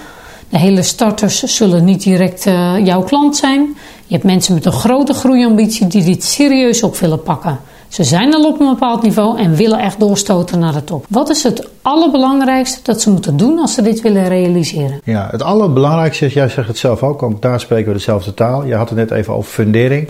[0.48, 3.76] De hele starters zullen niet direct uh, jouw klant zijn.
[4.06, 7.60] Je hebt mensen met een grote groeiambitie die dit serieus op willen pakken.
[7.88, 11.04] Ze zijn al op een bepaald niveau en willen echt doorstoten naar de top.
[11.08, 15.00] Wat is het allerbelangrijkste dat ze moeten doen als ze dit willen realiseren?
[15.04, 18.64] Ja, het allerbelangrijkste is, jij zegt het zelf ook, want daar spreken we dezelfde taal.
[18.64, 20.08] Je had het net even over fundering.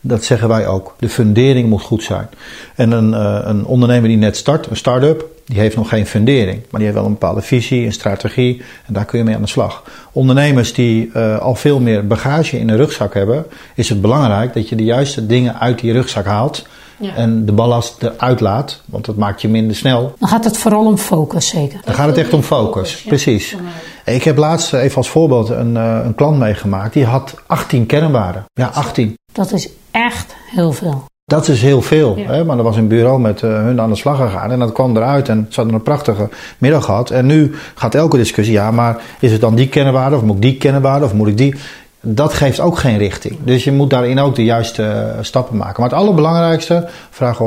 [0.00, 0.94] Dat zeggen wij ook.
[0.98, 2.28] De fundering moet goed zijn.
[2.74, 6.60] En een, uh, een ondernemer die net start, een start-up, die heeft nog geen fundering.
[6.70, 9.42] Maar die heeft wel een bepaalde visie, een strategie en daar kun je mee aan
[9.42, 9.82] de slag.
[10.12, 14.68] Ondernemers die uh, al veel meer bagage in een rugzak hebben, is het belangrijk dat
[14.68, 16.66] je de juiste dingen uit die rugzak haalt
[16.98, 17.14] ja.
[17.14, 20.14] En de ballast eruit laat, want dat maakt je minder snel.
[20.18, 21.80] Dan gaat het vooral om focus, zeker.
[21.84, 23.56] Dan gaat het echt om focus, precies.
[24.04, 26.92] Ik heb laatst even als voorbeeld een, uh, een klant meegemaakt.
[26.92, 28.44] Die had 18 kernwaarden.
[28.52, 29.14] Ja, 18.
[29.32, 31.04] Dat is echt heel veel.
[31.26, 32.16] Dat is heel veel.
[32.16, 32.26] Ja.
[32.26, 32.44] Hè?
[32.44, 34.50] Maar er was een bureau met uh, hun aan de slag gegaan.
[34.50, 35.28] En dat kwam eruit.
[35.28, 37.10] En ze hadden een prachtige middag gehad.
[37.10, 38.54] En nu gaat elke discussie.
[38.54, 40.16] Ja, maar is het dan die kernwaarde?
[40.16, 41.04] Of moet ik die kernwaarde?
[41.04, 41.54] Of moet ik die?
[42.00, 43.36] dat geeft ook geen richting.
[43.44, 45.80] Dus je moet daarin ook de juiste uh, stappen maken.
[45.80, 47.40] Maar het allerbelangrijkste, vraag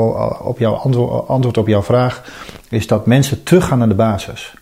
[0.44, 2.22] op jouw antwoord, antwoord op jouw vraag,
[2.68, 4.54] is dat mensen teruggaan naar de basis.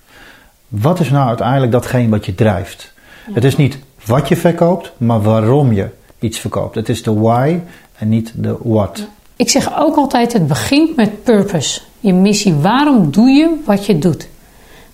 [0.69, 2.93] Wat is nou uiteindelijk datgene wat je drijft?
[3.27, 3.35] Ja.
[3.35, 6.75] Het is niet wat je verkoopt, maar waarom je iets verkoopt.
[6.75, 7.59] Het is de why
[7.99, 9.07] en niet de what.
[9.37, 11.81] Ik zeg ook altijd: het begint met purpose.
[12.01, 12.55] Je missie.
[12.55, 14.29] Waarom doe je wat je doet?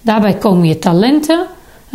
[0.01, 1.47] Daarbij komen je talenten.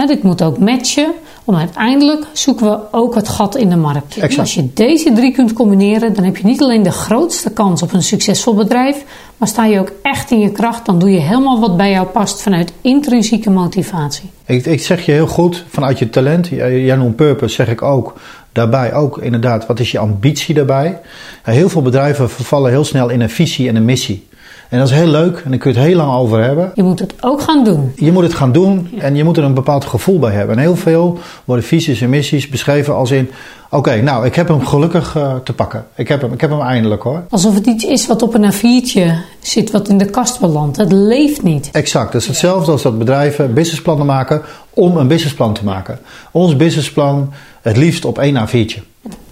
[0.08, 1.14] Dit moet ook matchen.
[1.50, 4.16] Om uiteindelijk zoeken we ook het gat in de markt.
[4.16, 4.40] Exact.
[4.40, 7.94] Als je deze drie kunt combineren, dan heb je niet alleen de grootste kans op
[7.94, 9.04] een succesvol bedrijf,
[9.38, 10.86] maar sta je ook echt in je kracht.
[10.86, 14.30] Dan doe je helemaal wat bij jou past vanuit intrinsieke motivatie.
[14.46, 18.14] Ik, ik zeg je heel goed, vanuit je talent, jij noemt purpose, zeg ik ook.
[18.52, 21.00] Daarbij ook inderdaad, wat is je ambitie daarbij?
[21.44, 24.28] Heel veel bedrijven vervallen heel snel in een visie en een missie.
[24.70, 26.72] En dat is heel leuk en daar kun je het heel lang over hebben.
[26.74, 27.92] Je moet het ook gaan doen.
[27.96, 30.56] Je moet het gaan doen en je moet er een bepaald gevoel bij hebben.
[30.56, 33.30] En heel veel worden visies en missies beschreven als in...
[33.70, 35.86] Oké, nou, ik heb hem gelukkig uh, te pakken.
[35.96, 37.24] Ik heb, hem, ik heb hem eindelijk hoor.
[37.30, 40.78] Alsof het iets is wat op een A4'tje zit, wat in de kast belandt.
[40.78, 41.70] Het leeft niet.
[41.72, 42.12] Exact.
[42.12, 46.00] Dat is hetzelfde als dat bedrijven businessplannen maken om een businessplan te maken.
[46.32, 48.80] Ons businessplan het liefst op één A4'tje.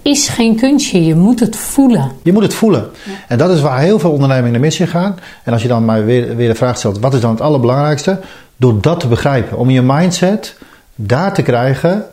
[0.02, 2.12] Is geen kunstje, je moet het voelen.
[2.22, 2.88] Je moet het voelen.
[3.04, 3.12] Ja.
[3.28, 5.18] En dat is waar heel veel ondernemingen de missie gaan.
[5.44, 8.20] En als je dan maar weer, weer de vraag stelt, wat is dan het allerbelangrijkste?
[8.56, 10.56] Door dat te begrijpen, om je mindset
[10.94, 12.06] daar te krijgen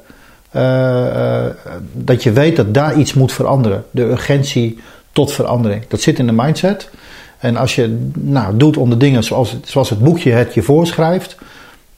[0.51, 1.45] eh,
[1.93, 3.85] dat je weet dat daar iets moet veranderen.
[3.91, 4.79] De urgentie
[5.11, 5.87] tot verandering.
[5.87, 6.89] Dat zit in de mindset.
[7.37, 11.35] En als je nou, doet om de dingen zoals, zoals het boekje het je voorschrijft,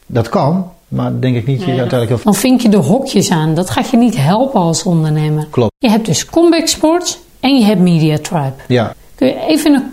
[0.06, 0.72] dat kan.
[0.88, 3.54] Maar denk ik niet uiteindelijk heel Dan vink je de hokjes aan.
[3.54, 5.48] Dat gaat je niet helpen als ondernemer.
[5.50, 5.74] Klopt.
[5.78, 8.54] Je hebt dus Comeback Sports en je hebt Media Tribe.
[8.68, 8.94] Ja.
[9.16, 9.84] Kun je even in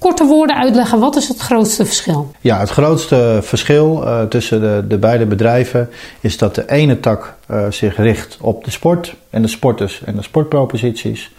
[0.00, 2.30] korte woorden uitleggen, wat is het grootste verschil?
[2.40, 5.88] Ja, het grootste verschil uh, tussen de, de, beide bedrijven
[6.20, 10.16] is dat de ene tak uh, zich richt op de sport en de sporters en
[10.16, 11.30] de sportproposities.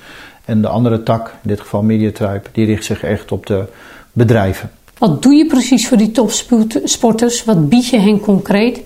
[0.45, 3.63] En de andere tak, in dit geval Mediatribe, die richt zich echt op de
[4.11, 4.71] bedrijven.
[4.97, 7.43] Wat doe je precies voor die topsporters?
[7.43, 8.81] Wat bied je hen concreet?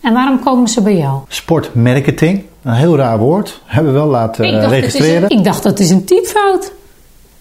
[0.00, 1.20] En waarom komen ze bij jou?
[1.28, 5.22] Sportmarketing, een heel raar woord, hebben we wel laten ik dacht, registreren.
[5.22, 6.72] Een, ik dacht dat is een typfout.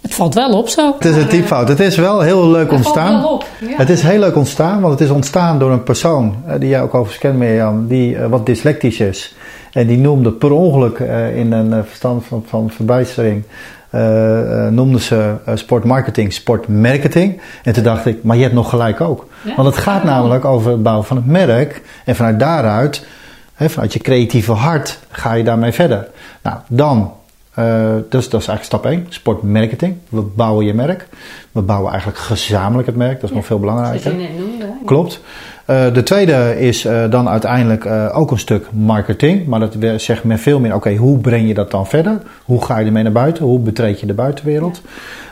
[0.02, 0.94] Het valt wel op zo.
[0.94, 1.68] Het is een typfout.
[1.68, 3.22] Het is wel heel leuk het ontstaan.
[3.22, 3.78] Valt wel op.
[3.78, 6.82] Het is heel leuk ontstaan, want het is ontstaan door een persoon eh, die jij
[6.82, 9.36] ook overigens kent, Mirjam, die uh, wat dyslectisch is.
[9.72, 13.44] En die noemde per ongeluk uh, in een verstand van, van verbijstering
[13.92, 17.42] uh, noemden ze sportmarketing, sportmarketing.
[17.64, 19.28] En toen dacht ik, maar je hebt nog gelijk ook.
[19.56, 21.82] Want het gaat namelijk over het bouwen van het merk.
[22.06, 23.06] En vanuit daaruit,
[23.54, 26.08] hè, vanuit je creatieve hart, ga je daarmee verder.
[26.42, 27.12] Nou, dan
[27.60, 29.96] uh, dus dat is eigenlijk stap 1, sportmarketing.
[30.10, 31.08] We bouwen je merk.
[31.52, 34.02] We bouwen eigenlijk gezamenlijk het merk, dat is nog veel belangrijker.
[34.02, 34.66] Zoals je net noemde.
[34.86, 35.22] Klopt.
[35.70, 39.46] Uh, de tweede is uh, dan uiteindelijk ook een stuk marketing.
[39.46, 42.22] Maar dat zegt me veel meer, oké, hoe breng je dat dan verder?
[42.46, 43.46] Hoe ga je ermee naar buiten?
[43.46, 44.82] Hoe betreed je de buitenwereld?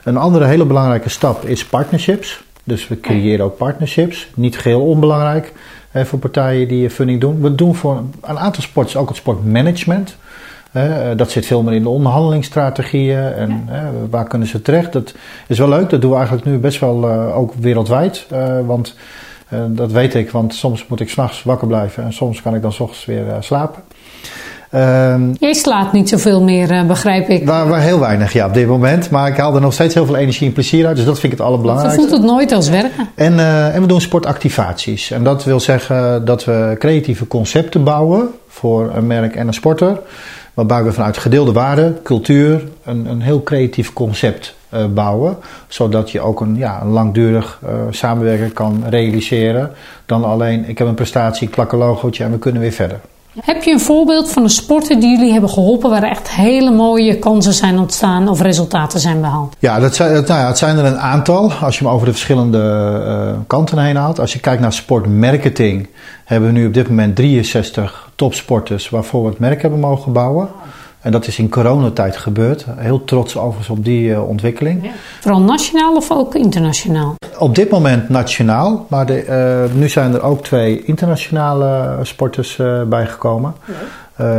[0.04, 2.43] Een andere hele belangrijke stap is partnerships.
[2.63, 4.28] Dus we creëren ook partnerships.
[4.36, 5.54] Niet geheel onbelangrijk
[5.89, 7.41] hè, voor partijen die funding doen.
[7.41, 10.15] We doen voor een aantal sports ook het sportmanagement.
[10.71, 13.69] Eh, dat zit veel meer in de onderhandelingsstrategieën en
[14.10, 14.93] waar kunnen ze terecht.
[14.93, 15.13] Dat
[15.48, 18.26] is wel leuk, dat doen we eigenlijk nu best wel uh, ook wereldwijd.
[18.34, 18.95] Uh, want
[19.70, 22.74] dat weet ik, want soms moet ik s'nachts wakker blijven en soms kan ik dan
[22.74, 23.84] s ochtends weer slapen.
[24.72, 27.46] Ehm, Jij slaat niet zoveel meer, begrijp ik.
[27.46, 29.10] Waar, waar, heel weinig, ja, op dit moment.
[29.10, 30.96] Maar ik haal er nog steeds heel veel energie en plezier uit.
[30.96, 32.02] Dus dat vind ik het allerbelangrijkste.
[32.02, 33.10] Je voelt het nooit als werken.
[33.15, 33.39] En,
[33.74, 35.12] en we doen sportactivaties.
[35.12, 40.00] En dat wil zeggen dat we creatieve concepten bouwen voor een merk en een sporter.
[40.56, 45.38] Waarbij we vanuit gedeelde waarden, cultuur, een, een heel creatief concept uh, bouwen.
[45.68, 49.72] Zodat je ook een, ja, een langdurig uh, samenwerking kan realiseren.
[50.06, 53.00] Dan alleen, ik heb een prestatie, ik plak een logootje en we kunnen weer verder.
[53.39, 57.20] Heb je een voorbeeld van een sporter die jullie hebben geholpen waar echt hele mooie
[57.20, 59.56] kansen zijn ontstaan of resultaten zijn behaald?
[59.60, 62.12] Ja, dat zijn, nou ja, het zijn er een aantal als je hem over de
[62.12, 62.58] verschillende
[63.08, 64.20] uh, kanten heen haalt.
[64.20, 65.89] Als je kijkt naar sportmarketing,
[66.26, 70.49] hebben we nu op dit moment 63 topsporters waarvoor we het merk hebben mogen bouwen.
[71.06, 72.65] En dat is in coronatijd gebeurd.
[72.75, 74.84] Heel trots overigens op die uh, ontwikking.
[74.84, 74.91] Ja.
[75.19, 77.15] Vooral nationaal of ook internationaal?
[77.38, 79.25] Op dit moment nationaal, maar de,
[79.69, 83.54] uh, nu zijn er ook twee internationale sporters uh, bijgekomen.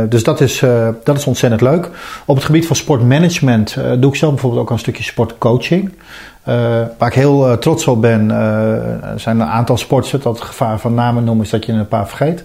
[0.09, 0.63] dus dat is,
[1.03, 1.89] dat is ontzettend leuk.
[2.25, 5.93] Op het gebied van sportmanagement doe ik zelf bijvoorbeeld ook een stukje sportcoaching.
[6.97, 10.23] waar ik heel trots op ben, er zijn een aantal sporters.
[10.23, 12.43] Dat het gevaar van namen noemen is dat je een paar vergeet.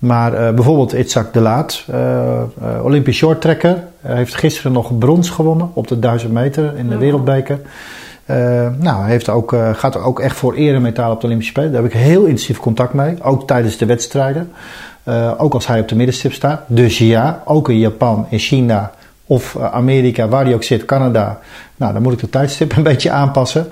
[0.00, 5.70] Maar uh, bijvoorbeeld Itzak de Laat, uh, uh, Olympisch shorttrekker, heeft gisteren nog brons gewonnen
[5.72, 7.58] op de 1000 meter in de wereldbeker.
[8.78, 11.72] nou, heeft ook, gaat ook echt voor eremetaal op de Olympische Spelen.
[11.72, 14.52] Daar heb ik heel intensief contact mee, ook tijdens de wedstrijden.
[15.36, 16.60] ook als hij op de middenstip staat.
[16.66, 18.90] Dus ja, ook in Japan, in China
[19.26, 21.38] of Amerika, waar hij ook zit, Canada.
[21.76, 23.66] Nou, dan moet ik de tijdstip een beetje aanpassen.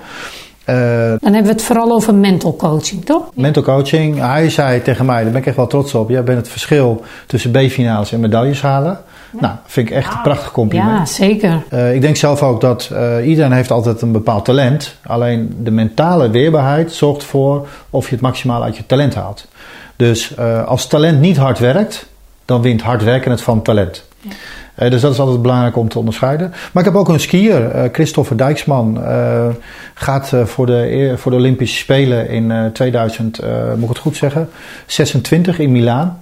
[0.69, 0.75] Uh,
[1.19, 3.23] dan hebben we het vooral over mental coaching, toch?
[3.33, 4.19] Mental coaching.
[4.19, 6.09] Hij zei tegen mij, daar ben ik echt wel trots op.
[6.09, 8.99] Jij bent het verschil tussen B-finales en medailles halen.
[9.31, 9.39] Ja.
[9.41, 10.97] Nou, vind ik echt een prachtig compliment.
[10.97, 11.63] Ja, zeker.
[11.73, 14.95] Uh, ik denk zelf ook dat uh, iedereen heeft altijd een bepaald talent.
[15.05, 19.47] Alleen de mentale weerbaarheid zorgt voor of je het maximaal uit je talent haalt.
[19.95, 22.05] Dus als talent niet hard werkt,
[22.45, 24.07] dan wint hard werken het van talent.
[24.21, 24.31] Ja.
[24.79, 26.49] Uh, dus dat is altijd belangrijk om te onderscheiden.
[26.49, 28.97] Maar ik heb ook een skier, uh, Christopher Dijksman.
[28.97, 29.47] Uh,
[29.93, 33.41] gaat voor, de, voor de Olympische Spelen in 2000,
[33.75, 34.49] moet ik het goed zeggen,
[34.85, 36.19] 26 in Milaan.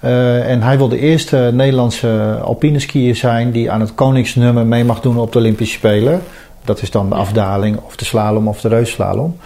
[0.00, 5.00] en hij wil de eerste Nederlandse alpine skier zijn die aan het koningsnummer mee mag
[5.00, 6.22] doen op de Olympische Spelen.
[6.64, 9.36] Dat is dan de afdaling of de slalom of de reusslalom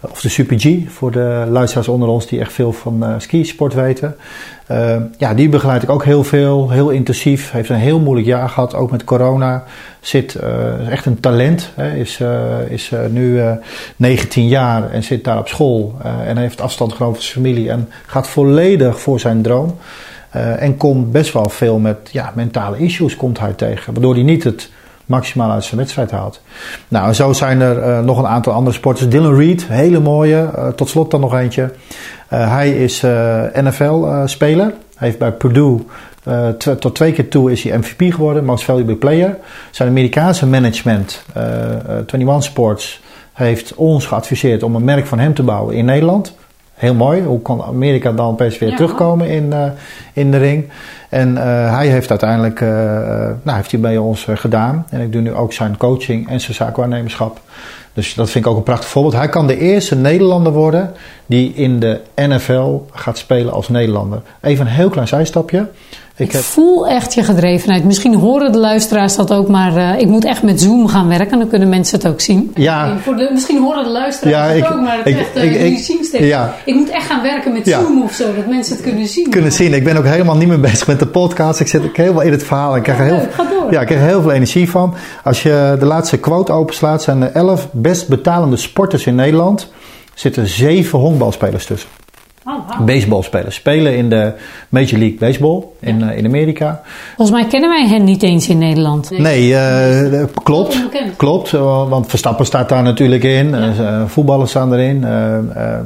[0.00, 3.74] of de Super G voor de luisteraars onder ons die echt veel van uh, skisport
[3.74, 4.16] weten.
[4.70, 7.50] Uh, ja, die begeleid ik ook heel veel, heel intensief.
[7.50, 9.64] Heeft een heel moeilijk jaar gehad, ook met corona.
[10.00, 11.70] Zit uh, echt een talent.
[11.74, 12.20] Hè, is
[12.68, 13.40] is nu
[13.96, 15.96] 19 jaar en zit daar op school.
[16.26, 19.76] en heeft afstand genomen van zijn familie en gaat volledig voor zijn droom.
[20.58, 23.92] en komt best wel veel met ja, mentale issues komt hij tegen.
[23.92, 24.70] Waardoor hij niet het
[25.06, 26.40] maximaal uit zijn wedstrijd haalt.
[26.88, 29.08] Nou, zo zijn er uh, nog een aantal andere sporters.
[29.08, 30.50] Dylan Reed, hele mooie.
[30.56, 31.62] Uh, tot slot dan nog eentje.
[32.32, 33.00] Uh, hij is
[33.52, 34.66] NFL-speler.
[34.66, 35.84] Hij heeft bij Purdue
[36.78, 39.38] tot twee keer toe is hij MVP geworden, Most Valuable Player.
[39.70, 43.00] Zijn Amerikaanse management, uh, uh, 21 Sports,
[43.32, 46.36] heeft ons geadviseerd om een merk van hem te bouwen in Nederland.
[46.74, 47.22] Heel mooi.
[47.22, 49.54] Hoe kan Amerika dan opeens weer terugkomen in,
[50.12, 50.68] in de ring?
[51.08, 51.42] En uh,
[51.74, 52.68] hij heeft uiteindelijk, uh,
[53.42, 54.86] nou, heeft hij bij ons gedaan.
[54.90, 57.40] En ik doe nu ook zijn coaching en zijn zaakwaarnemerschap.
[57.92, 59.14] Dus dat vind ik ook een prachtig voorbeeld.
[59.14, 60.92] Hij kan de eerste Nederlander worden
[61.26, 64.22] die in de NFL gaat spelen als Nederlander.
[64.40, 65.68] Even een heel klein zijstapje.
[66.18, 66.42] Ik, heb...
[66.42, 67.84] voel echt je gedrevenheid.
[67.84, 71.38] Misschien horen de luisteraars dat ook, maar uh, ik moet echt met Zoom gaan werken.
[71.38, 72.52] Dan kunnen mensen het ook zien.
[72.54, 72.96] Ja.
[72.98, 75.78] Voor de, misschien horen de luisteraars ja, het ook, maar het ik, echt, uh, ik,
[75.78, 76.54] zien ja.
[76.64, 77.80] Ik moet echt gaan werken met ja.
[77.80, 79.30] Zoom of zo, dat mensen het kunnen zien.
[79.30, 79.74] Kunnen zien.
[79.74, 81.60] Ik ben ook helemaal niet meer bezig met de podcast.
[81.60, 82.76] Ik zit ook helemaal in het verhaal.
[82.76, 83.28] Ik krijg, er heel,
[83.70, 84.94] ja, ik krijg er heel veel energie van.
[85.24, 89.68] Als je de laatste quote openslaat, zijn er 11 best betalende sporters in Nederland.
[90.14, 91.88] zitten zeven honkbalspelers tussen.
[92.48, 92.86] Oh, wow.
[92.86, 93.54] Baseballspelers.
[93.54, 94.32] Spelen in de
[94.68, 96.12] Major League Baseball in, ja.
[96.12, 96.82] uh, in Amerika.
[97.16, 99.10] Volgens mij kennen wij hen niet eens in Nederland.
[99.18, 100.88] Nee, uh, klopt.
[101.16, 103.50] Klopt, want Verstappen staat daar natuurlijk in.
[103.50, 104.06] Ja.
[104.06, 105.00] voetballers staan erin.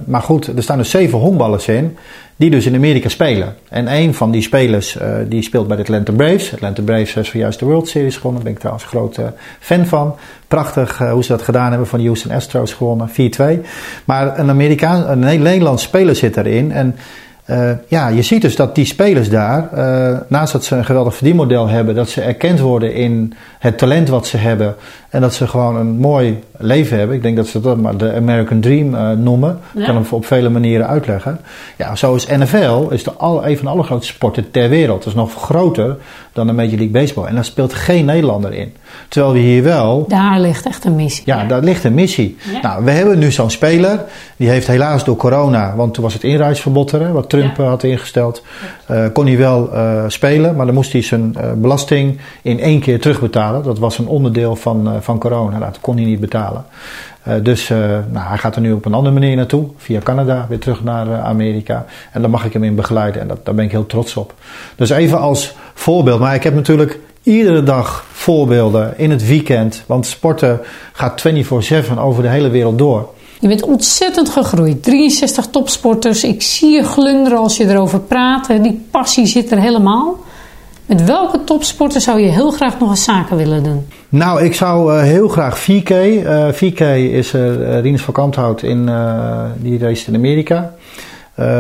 [0.07, 1.97] maar goed, er staan dus zeven honkballers in
[2.41, 3.55] die dus in Amerika spelen.
[3.69, 6.53] En een van die spelers uh, die speelt bij de Atlanta Braves.
[6.53, 8.45] Atlanta Braves heeft zojuist de World Series gewonnen.
[8.45, 10.17] Daar ben ik trouwens een grote fan van.
[10.49, 13.11] Prachtig uh, hoe ze dat gedaan hebben van de Houston Astros gewonnen.
[13.11, 13.13] 4-2.
[14.05, 16.73] Maar een Amerikaan, een Nederlands speler zit erin.
[16.73, 16.97] En
[17.47, 19.69] uh, ja, je ziet dus dat die spelers daar,
[20.29, 24.27] naast dat ze een geweldig verdienmodel hebben, dat ze erkend worden in het talent wat
[24.27, 24.75] ze hebben
[25.11, 27.17] en dat ze gewoon een mooi leven hebben.
[27.17, 29.59] Ik denk dat ze dat maar de American Dream uh, noemen.
[29.73, 29.85] Ik ja.
[29.85, 31.41] kan hem op vele manieren uitleggen.
[31.77, 34.99] Ja, zo is NFL is de al, een van de allergrootste sporten ter wereld.
[34.99, 35.97] Dat is nog groter
[36.33, 37.25] dan de Major League Baseball.
[37.25, 38.75] En daar speelt geen Nederlander in.
[39.09, 40.05] Terwijl we hier wel...
[40.09, 41.23] Daar ligt echt een missie.
[41.27, 42.37] Ja, daar ligt een missie.
[42.53, 42.61] Ja.
[42.61, 44.05] Nou, we hebben nu zo'n speler.
[44.37, 47.65] Die heeft helaas door corona, want toen was het inreisverbod er, wat Trump ja.
[47.65, 48.43] had ingesteld.
[48.91, 53.01] Uh, kon hij wel uh, spelen, maar dan moest hij zijn belasting in één keer
[53.01, 53.63] terugbetalen.
[53.63, 55.59] Dat was een onderdeel van, van corona.
[55.59, 56.65] Dat kon hij niet betalen.
[57.43, 59.69] dus nou, hij gaat er nu op een andere manier naartoe.
[59.77, 61.85] Via Canada, weer terug naar Amerika.
[62.13, 63.21] En daar mag ik hem in begeleiden.
[63.21, 64.35] En dat, daar ben ik heel trots op.
[64.77, 66.21] Dus even als voorbeeld.
[66.21, 69.83] Maar ik heb natuurlijk iedere dag voorbeelden in het weekend.
[69.87, 70.61] Want sporten
[70.93, 71.23] gaat
[71.95, 73.09] 24-7 over de hele wereld door.
[73.41, 74.83] Je bent ontzettend gegroeid.
[74.83, 76.25] 63 topsporters.
[76.25, 78.47] Ik zie je glunderen als je erover praat.
[78.47, 80.17] Die passie zit er helemaal.
[80.91, 83.87] Met welke topsporter zou je heel graag nog eens zaken willen doen?
[84.09, 85.91] Nou, ik zou uh, heel graag 4K.
[85.91, 88.91] Uh, 4K is uh, Rinus van Kanthout in,
[89.57, 90.73] die race in Amerika.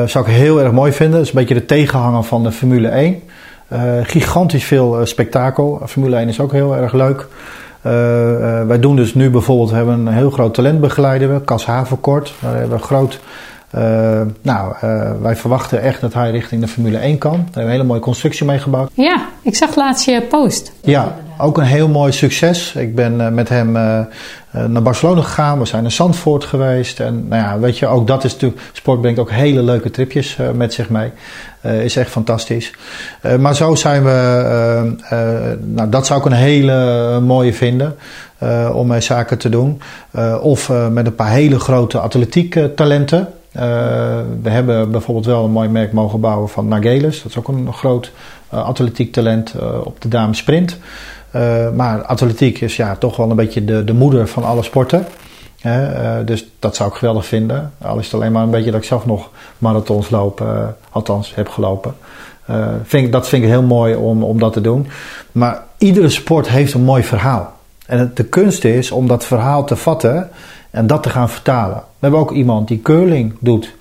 [0.06, 1.16] zou ik heel erg mooi vinden.
[1.16, 3.22] Dat is een beetje de tegenhanger van de Formule 1.
[3.72, 5.80] Uh, gigantisch veel spektakel.
[5.86, 7.28] Formule 1 is ook heel erg leuk.
[8.66, 12.34] Wij doen dus nu bijvoorbeeld, we hebben een heel groot talentbegeleider, Cas Havenkort.
[12.40, 13.20] Daar hebben we groot
[14.42, 14.74] nou,
[15.20, 17.30] wij verwachten echt dat hij richting de Formule 1 kan.
[17.30, 18.90] Daar hebben we een hele mooie constructie mee gebouwd.
[18.94, 20.72] Ja, ik zag laatst je post.
[20.82, 22.74] Ja, ook een heel mooi succes.
[22.74, 23.72] Ik ben met hem
[24.68, 25.58] naar Barcelona gegaan.
[25.58, 27.00] We zijn naar Zandvoort geweest.
[27.00, 28.62] En nou ja, weet je, ook dat is natuurlijk...
[28.72, 31.12] Sport brengt ook hele leuke tripjes met zich mee.
[31.60, 32.72] Is echt fantastisch.
[33.38, 34.96] Maar zo zijn we,
[35.60, 37.96] nou dat zou ik een hele mooie vinden
[38.72, 39.80] om mee zaken te doen.
[40.40, 43.28] of met een paar hele grote atletiek talenten.
[44.42, 47.22] We hebben bijvoorbeeld wel een mooi merk mogen bouwen van Nagelis.
[47.22, 48.12] Dat is ook een groot
[48.48, 50.78] atletiek talent op de dames sprint.
[51.74, 55.06] maar atletiek is ja, toch wel een beetje de, de moeder van alle sporten.
[56.24, 57.72] Dus dat zou ik geweldig vinden.
[57.78, 60.44] Al is het alleen maar een beetje dat ik zelf nog marathons loop,
[60.90, 61.94] althans heb gelopen.
[62.82, 64.88] Vind, dat vind ik heel mooi om, om dat te doen.
[65.32, 67.52] Maar iedere sport heeft een mooi verhaal.
[67.86, 70.30] En de kunst is om dat verhaal te vatten
[70.70, 71.76] en dat te gaan vertalen.
[71.76, 73.74] We hebben ook iemand die curling doet.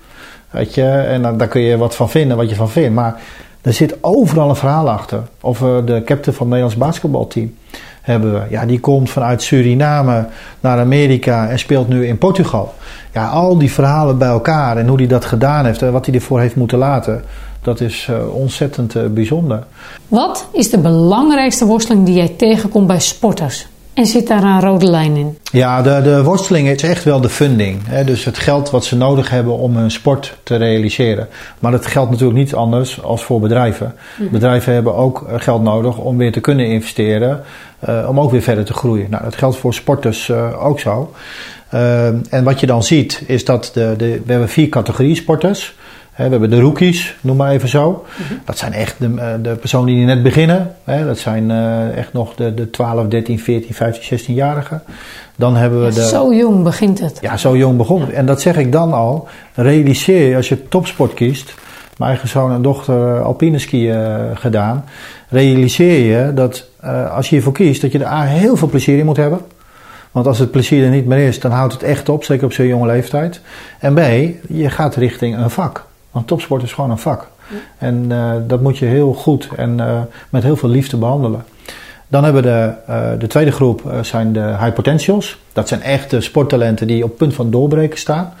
[0.50, 2.94] Weet je, en daar kun je wat van vinden, wat je van vindt.
[2.94, 3.20] Maar
[3.60, 5.22] er zit overal een verhaal achter.
[5.40, 7.54] Of de captain van het Nederlands basketbalteam
[8.00, 8.40] hebben we.
[8.50, 10.26] Ja, die komt vanuit Suriname
[10.60, 12.74] naar Amerika en speelt nu in Portugal.
[13.12, 16.14] Ja, al die verhalen bij elkaar en hoe hij dat gedaan heeft en wat hij
[16.14, 17.24] ervoor heeft moeten laten.
[17.62, 19.64] Dat is uh, ontzettend uh, bijzonder.
[20.08, 23.68] Wat is de belangrijkste worsteling die jij tegenkomt bij sporters?
[23.94, 25.38] En zit daar een rode lijn in?
[25.52, 27.80] Ja, de, de worsteling is echt wel de funding.
[27.84, 28.04] Hè?
[28.04, 31.28] Dus het geld wat ze nodig hebben om hun sport te realiseren.
[31.58, 33.94] Maar dat geldt natuurlijk niet anders als voor bedrijven.
[34.18, 34.30] Mm.
[34.30, 37.42] Bedrijven hebben ook geld nodig om weer te kunnen investeren.
[37.88, 39.10] Uh, om ook weer verder te groeien.
[39.10, 41.12] Nou, dat geldt voor sporters uh, ook zo.
[41.74, 45.74] Uh, en wat je dan ziet is dat de, de, we hebben vier categorieën sporters.
[46.24, 48.04] We hebben de rookies, noem maar even zo.
[48.18, 48.40] Mm-hmm.
[48.44, 50.74] Dat zijn echt de, de personen die net beginnen.
[50.84, 51.50] dat zijn
[51.94, 54.82] echt nog de, de 12, 13, 14, 15, 16-jarigen.
[55.36, 56.06] Dan hebben we ja, de.
[56.06, 57.18] Zo jong begint het.
[57.20, 58.10] Ja, zo jong begon het.
[58.10, 59.28] En dat zeg ik dan al.
[59.54, 61.54] Realiseer je als je topsport kiest
[62.00, 64.84] mijn eigen zoon en dochter alpine skiën gedaan.
[65.28, 66.66] Realiseer je dat
[67.14, 69.40] als je hiervoor kiest, dat je er A, heel veel plezier in moet hebben.
[70.10, 72.52] Want als het plezier er niet meer is, dan houdt het echt op, zeker op
[72.52, 73.40] zo'n jonge leeftijd.
[73.78, 73.98] En B,
[74.48, 75.84] je gaat richting een vak.
[76.10, 77.28] Want topsport is gewoon een vak.
[77.78, 81.44] En uh, dat moet je heel goed en uh, met heel veel liefde behandelen.
[82.08, 85.38] Dan hebben we de, uh, de tweede groep zijn de high potentials.
[85.52, 88.32] Dat zijn echt de sporttalenten die op punt van doorbreken staan.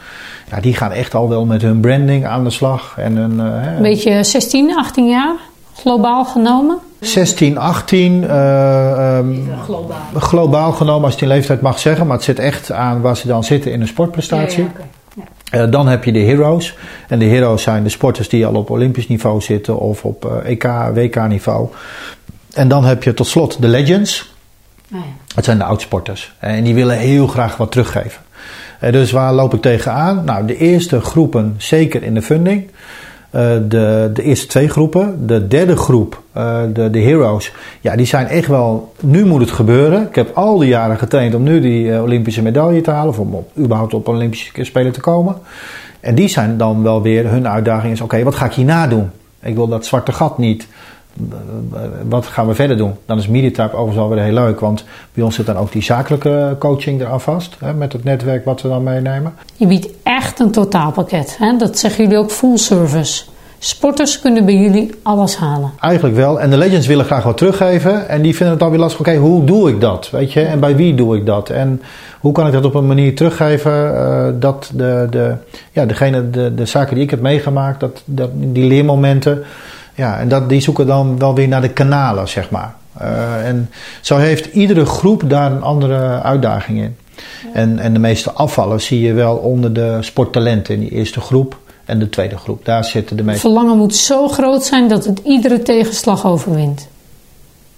[0.50, 2.94] Ja, die gaan echt al wel met hun branding aan de slag.
[2.98, 5.34] En een, een beetje 16, 18 jaar,
[5.74, 6.78] globaal genomen?
[7.00, 8.22] 16, 18.
[8.22, 9.98] Uh, um, globaal.
[10.14, 12.06] globaal genomen, als je die leeftijd mag zeggen.
[12.06, 14.62] Maar het zit echt aan waar ze dan zitten in een sportprestatie.
[14.62, 14.86] Ja, ja, okay.
[15.54, 16.76] Uh, dan heb je de heroes.
[17.08, 20.50] En de heroes zijn de sporters die al op Olympisch niveau zitten of op uh,
[20.50, 21.68] EK, WK niveau.
[22.52, 24.34] En dan heb je tot slot de legends.
[24.92, 25.04] Oh ja.
[25.34, 26.32] Dat zijn de oudsporters.
[26.38, 28.22] En die willen heel graag wat teruggeven.
[28.82, 30.24] Uh, dus waar loop ik tegenaan?
[30.24, 32.70] Nou, de eerste groepen, zeker in de funding.
[33.34, 35.26] Uh, de, de eerste twee groepen.
[35.26, 38.92] De derde groep, uh, de, de heroes, ja, die zijn echt wel.
[39.00, 40.06] Nu moet het gebeuren.
[40.06, 43.08] Ik heb al die jaren getraind om nu die uh, Olympische medaille te halen.
[43.08, 45.36] Of om überhaupt op Olympische Spelen te komen.
[46.00, 47.30] En die zijn dan wel weer.
[47.30, 49.10] Hun uitdaging is: oké, wat ga ik hierna doen?
[49.42, 50.66] Ik wil dat zwarte gat niet
[52.08, 52.94] wat gaan we verder doen?
[53.06, 56.56] Dan is MediaType overigens alweer heel leuk, want bij ons zit dan ook die zakelijke
[56.58, 59.34] coaching eraan vast, hè, met het netwerk wat we dan meenemen.
[59.56, 61.56] Je biedt echt een totaalpakket, hè?
[61.56, 63.22] dat zeggen jullie ook full service.
[63.62, 65.70] Sporters kunnen bij jullie alles halen.
[65.80, 66.40] Eigenlijk wel.
[66.40, 68.08] En de legends willen graag wat teruggeven.
[68.08, 69.00] En die vinden het dan weer lastig.
[69.00, 70.10] Oké, hoe doe ik dat?
[70.10, 70.40] Weet je?
[70.40, 71.50] En bij wie doe ik dat?
[71.50, 71.82] En
[72.20, 75.34] hoe kan ik dat op een manier teruggeven uh, dat de, de,
[75.72, 79.44] ja, degene, de, de zaken die ik heb meegemaakt, dat, dat, die leermomenten,
[80.00, 82.74] ja, en dat, die zoeken dan wel weer naar de kanalen, zeg maar.
[83.02, 86.96] Uh, en zo heeft iedere groep daar een andere uitdaging in.
[87.52, 91.58] En, en de meeste afvallen zie je wel onder de sporttalenten in die eerste groep
[91.84, 92.64] en de tweede groep.
[92.64, 93.40] Daar zitten de meeste.
[93.40, 96.88] Verlangen moet zo groot zijn dat het iedere tegenslag overwint.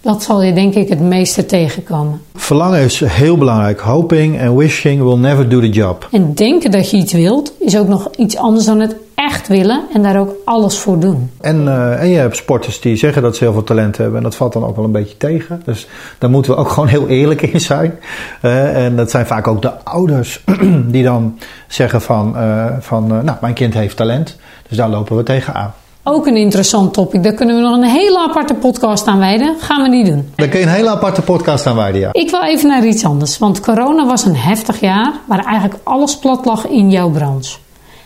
[0.03, 2.21] Dat zal je denk ik het meeste tegenkomen.
[2.35, 3.81] Verlangen is heel belangrijk.
[3.81, 6.09] Hoping and wishing will never do the job.
[6.11, 9.85] En denken dat je iets wilt is ook nog iets anders dan het echt willen
[9.93, 11.31] en daar ook alles voor doen.
[11.41, 14.23] En, uh, en je hebt sporters die zeggen dat ze heel veel talent hebben en
[14.23, 15.63] dat valt dan ook wel een beetje tegen.
[15.65, 15.87] Dus
[16.19, 17.99] daar moeten we ook gewoon heel eerlijk in zijn.
[18.43, 20.45] Uh, en dat zijn vaak ook de ouders
[20.95, 24.37] die dan zeggen van, uh, van nou mijn kind heeft talent,
[24.69, 25.75] dus daar lopen we tegenaan.
[26.05, 27.23] Ook een interessant topic.
[27.23, 29.57] Daar kunnen we nog een hele aparte podcast aan wijden.
[29.59, 30.29] Gaan we niet doen.
[30.35, 32.09] Daar kun je een hele aparte podcast aan wijden, ja.
[32.13, 33.39] Ik wil even naar iets anders.
[33.39, 37.57] Want corona was een heftig jaar waar eigenlijk alles plat lag in jouw branche.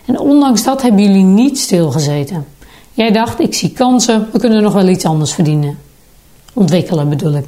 [0.04, 2.46] En ondanks dat hebben jullie niet stilgezeten.
[2.92, 5.78] Jij dacht, ik zie kansen, we kunnen nog wel iets anders verdienen.
[6.52, 7.46] Ontwikkelen bedoel ik.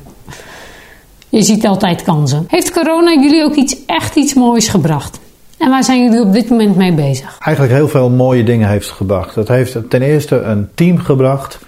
[1.28, 2.44] Je ziet altijd kansen.
[2.48, 5.18] Heeft corona jullie ook iets, echt iets moois gebracht?
[5.58, 7.36] En waar zijn jullie op dit moment mee bezig?
[7.40, 9.34] Eigenlijk heel veel mooie dingen heeft gebracht.
[9.34, 11.58] Het heeft ten eerste een team gebracht.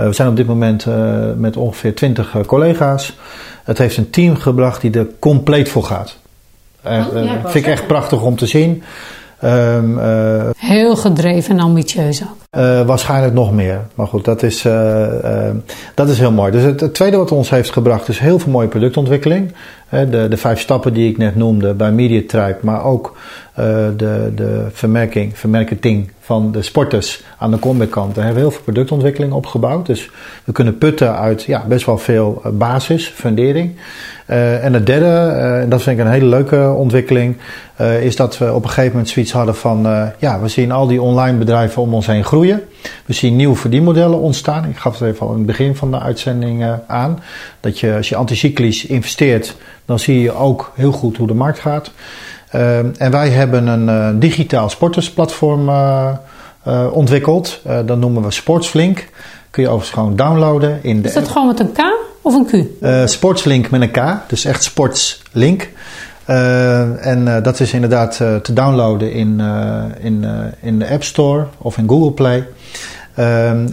[0.00, 3.18] Uh, we zijn op dit moment uh, met ongeveer 20 uh, collega's.
[3.64, 6.16] Het heeft een team gebracht die er compleet voor gaat.
[6.84, 8.82] Oh, ja, vind ik echt prachtig om te zien.
[9.44, 12.36] Um, uh, Heel gedreven en ambitieus ook.
[12.56, 13.80] Uh, waarschijnlijk nog meer.
[13.94, 15.50] Maar goed, dat is, uh,
[15.94, 16.52] dat is heel mooi.
[16.52, 19.52] Dus het, tweede wat ons heeft gebracht is heel veel mooie productontwikkeling.
[19.88, 23.16] de, de vijf stappen die ik net noemde bij MediaTribe, maar ook
[23.96, 28.62] de, de vermerking, vermarketing van de sporters aan de comeback Daar hebben we heel veel
[28.62, 29.86] productontwikkeling opgebouwd.
[29.86, 30.10] Dus
[30.44, 33.76] we kunnen putten uit ja, best wel veel basis, fundering.
[34.26, 35.06] En het derde,
[35.62, 37.36] en dat vind ik een hele leuke ontwikkeling,
[38.00, 41.02] is dat we op een gegeven moment zoiets hadden van, ja, we zien al die
[41.02, 42.37] online bedrijven om ons heen groeien.
[43.06, 44.64] We zien nieuwe verdienmodellen ontstaan.
[44.64, 47.20] Ik gaf het even al in het begin van de uitzending aan.
[47.60, 51.58] Dat je, als je anticyclisch investeert, dan zie je ook heel goed hoe de markt
[51.58, 51.90] gaat.
[52.98, 55.70] en wij hebben een digitaal sportersplatform
[56.92, 57.60] ontwikkeld.
[57.62, 59.08] dat noemen we Sportsflink.
[59.50, 61.78] Kun je overigens gewoon downloaden in de Is dat gewoon met een K?
[62.22, 63.08] of een Q?
[63.08, 65.68] Sportslink met een K, dus echt Sportslink.
[66.30, 69.40] Uh, en uh, dat is inderdaad te downloaden in,
[70.00, 70.24] in,
[70.60, 72.46] in de App Store of in Google Play.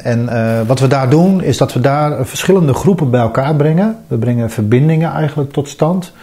[0.01, 0.29] En
[0.67, 3.97] wat we daar doen, is dat we daar verschillende groepen bij elkaar brengen.
[4.07, 6.13] We brengen verbindingen eigenlijk tot stand.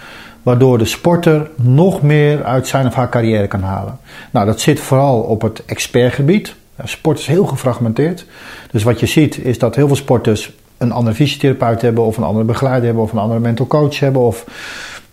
[0.42, 3.98] Waardoor de sporter nog meer uit zijn of haar carrière kan halen.
[4.30, 6.54] Nou, dat zit vooral op het expertgebied.
[6.84, 8.26] Sport is heel gefragmenteerd.
[8.70, 12.24] Dus wat je ziet is dat heel veel sporters een andere fysiotherapeut hebben, of een
[12.24, 14.22] andere begeleider hebben, of een andere mental coach hebben.
[14.22, 14.44] Of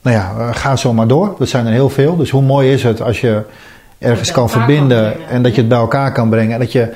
[0.02, 1.36] nou ja, eh, ga zo maar door.
[1.38, 2.16] Dat zijn er heel veel.
[2.16, 3.42] Dus hoe mooi is het als je
[3.98, 6.54] ergens kan verbinden en dat je het bij elkaar kan brengen.
[6.54, 6.94] En dat je,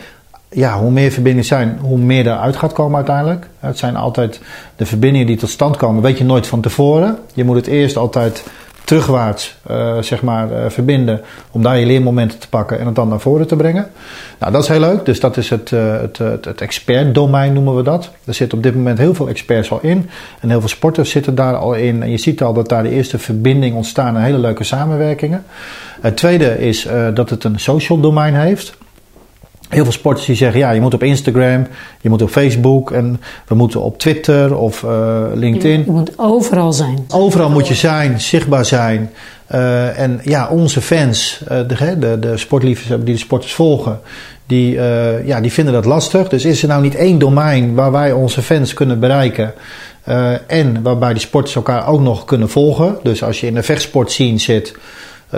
[0.50, 3.48] ja, hoe meer verbindingen zijn, hoe meer eruit gaat komen uiteindelijk.
[3.60, 4.42] Het zijn altijd
[4.76, 7.18] de verbindingen die tot stand komen, weet je nooit van tevoren.
[7.34, 8.44] Je moet het eerst altijd
[8.94, 11.22] terugwaarts uh, zeg maar, uh, verbinden.
[11.52, 13.92] Om daar je leermomenten te pakken en het dan naar voren te brengen.
[14.40, 15.06] Nou, dat is heel leuk.
[15.06, 18.12] Dus dat is het, uh, het, het, het expertdomein noemen we dat.
[18.26, 20.10] Er zitten op dit moment heel veel experts al in.
[20.40, 22.04] En heel veel sporters zitten daar al in.
[22.04, 25.44] En je ziet al dat daar de eerste verbinding ontstaan en hele leuke samenwerkingen.
[26.02, 28.78] Het tweede is dat het een social domein heeft.
[29.74, 31.68] Heel veel sporters die zeggen, ja, je moet op Instagram,
[32.02, 35.84] je moet op Facebook en we moeten op Twitter of uh, LinkedIn.
[35.86, 37.06] Je moet overal zijn.
[37.10, 39.10] Overal moet je zijn, zichtbaar zijn.
[39.52, 44.00] Uh, en ja, onze fans, uh, de, de, de sportliefhebbers die de sporters volgen,
[44.48, 44.72] die,
[45.26, 46.30] ja, die vinden dat lastig.
[46.30, 49.54] Dus is er nou niet één domein waar wij onze fans kunnen bereiken
[50.48, 52.98] en waarbij die sporters elkaar ook nog kunnen volgen.
[53.04, 54.80] Dus als je in de vechtsport scene zit eh,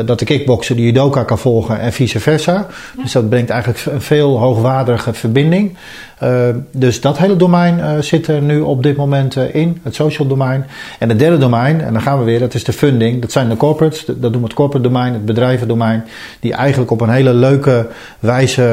[0.06, 2.68] dat de kickbokser de judoka kan volgen en vice versa.
[3.02, 5.78] Dus dat brengt eigenlijk een veel hoogwaardige verbinding.
[6.24, 10.28] Uh, dus dat hele domein uh, zit er nu op dit moment in, het social
[10.28, 10.66] domein.
[11.00, 13.22] En het derde domein, en dan gaan we weer, dat is de funding.
[13.22, 16.04] Dat zijn de corporates, dat doen we het corporate domein, het bedrijvendomein.
[16.40, 17.88] Die eigenlijk op een hele leuke
[18.20, 18.64] wijze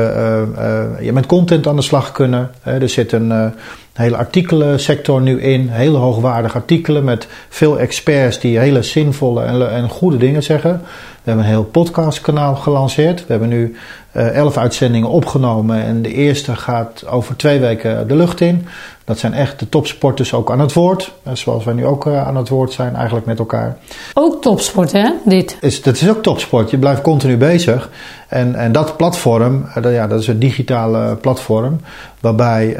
[1.13, 2.51] met content aan de slag kunnen.
[2.63, 3.53] er zit een
[3.93, 9.89] hele artikelensector nu in, hele hoogwaardige artikelen met veel experts die hele zinvolle en, en
[9.89, 10.81] goede dingen zeggen.
[11.23, 13.21] We hebben een heel podcastkanaal gelanceerd.
[13.21, 13.77] We hebben nu
[14.13, 18.67] uh, elf uitzendingen opgenomen en de eerste gaat over twee weken de lucht in.
[19.05, 21.13] Dat zijn echt de topsporters ook aan het woord.
[21.27, 23.77] Uh, zoals wij nu ook uh, aan het woord zijn eigenlijk met elkaar.
[24.15, 25.57] Ook topsport hè, dit?
[25.61, 26.71] Is, dat is ook topsport.
[26.71, 27.91] Je blijft continu bezig.
[28.29, 31.81] En, en dat platform, dat, ja, dat is een digitale platform.
[32.21, 32.77] Waarbij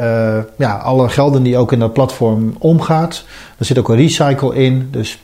[0.57, 3.25] ja, alle gelden die ook in dat platform omgaat.
[3.59, 4.89] Er zit ook een recycle in.
[4.91, 5.21] Dus 10%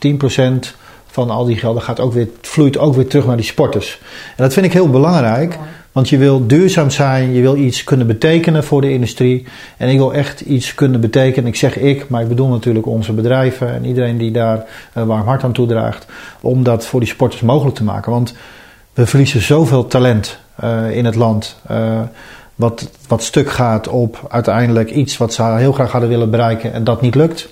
[1.11, 3.99] van al die gelden gaat ook weer, vloeit ook weer terug naar die sporters.
[4.35, 5.57] En dat vind ik heel belangrijk.
[5.91, 9.45] Want je wil duurzaam zijn, je wil iets kunnen betekenen voor de industrie.
[9.77, 11.49] En ik wil echt iets kunnen betekenen.
[11.49, 15.27] Ik zeg ik, maar ik bedoel natuurlijk onze bedrijven en iedereen die daar een warm
[15.27, 16.05] hart aan toedraagt.
[16.41, 18.11] Om dat voor die sporters mogelijk te maken.
[18.11, 18.33] Want
[18.93, 21.55] we verliezen zoveel talent uh, in het land.
[21.71, 21.99] Uh,
[22.55, 26.83] wat, wat stuk gaat op uiteindelijk iets wat ze heel graag hadden willen bereiken en
[26.83, 27.49] dat niet lukt.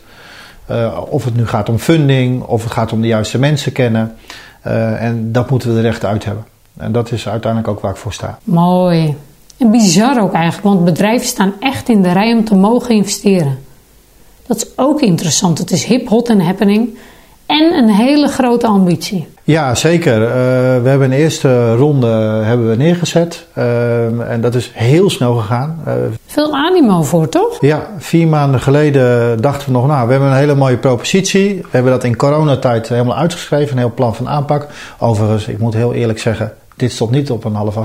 [0.72, 4.16] Uh, of het nu gaat om funding, of het gaat om de juiste mensen kennen.
[4.68, 6.46] Uh, en dat moeten we er recht uit hebben.
[6.78, 8.40] En dat is uiteindelijk ook waar ik voor sta.
[8.44, 9.16] Mooi.
[9.58, 13.60] En bizar ook eigenlijk, want bedrijven staan echt in de rij om te mogen investeren.
[14.48, 15.58] Dat is ook interessant.
[15.58, 16.98] Het is hip, hot en happening.
[17.46, 19.28] En een hele grote ambitie.
[19.48, 20.22] Ja, zeker.
[20.22, 20.28] Uh,
[20.84, 22.08] we hebben een eerste ronde
[22.44, 23.46] hebben we neergezet.
[23.58, 25.84] Uh, en dat is heel snel gegaan.
[25.88, 25.94] Uh,
[26.26, 27.58] Veel animo voor, toch?
[27.60, 31.56] Ja, vier maanden geleden dachten we nog, nou, we hebben een hele mooie propositie.
[31.56, 34.68] We hebben dat in coronatijd helemaal uitgeschreven, een heel plan van aanpak.
[35.00, 37.84] Overigens, ik moet heel eerlijk zeggen, dit stond niet op een half a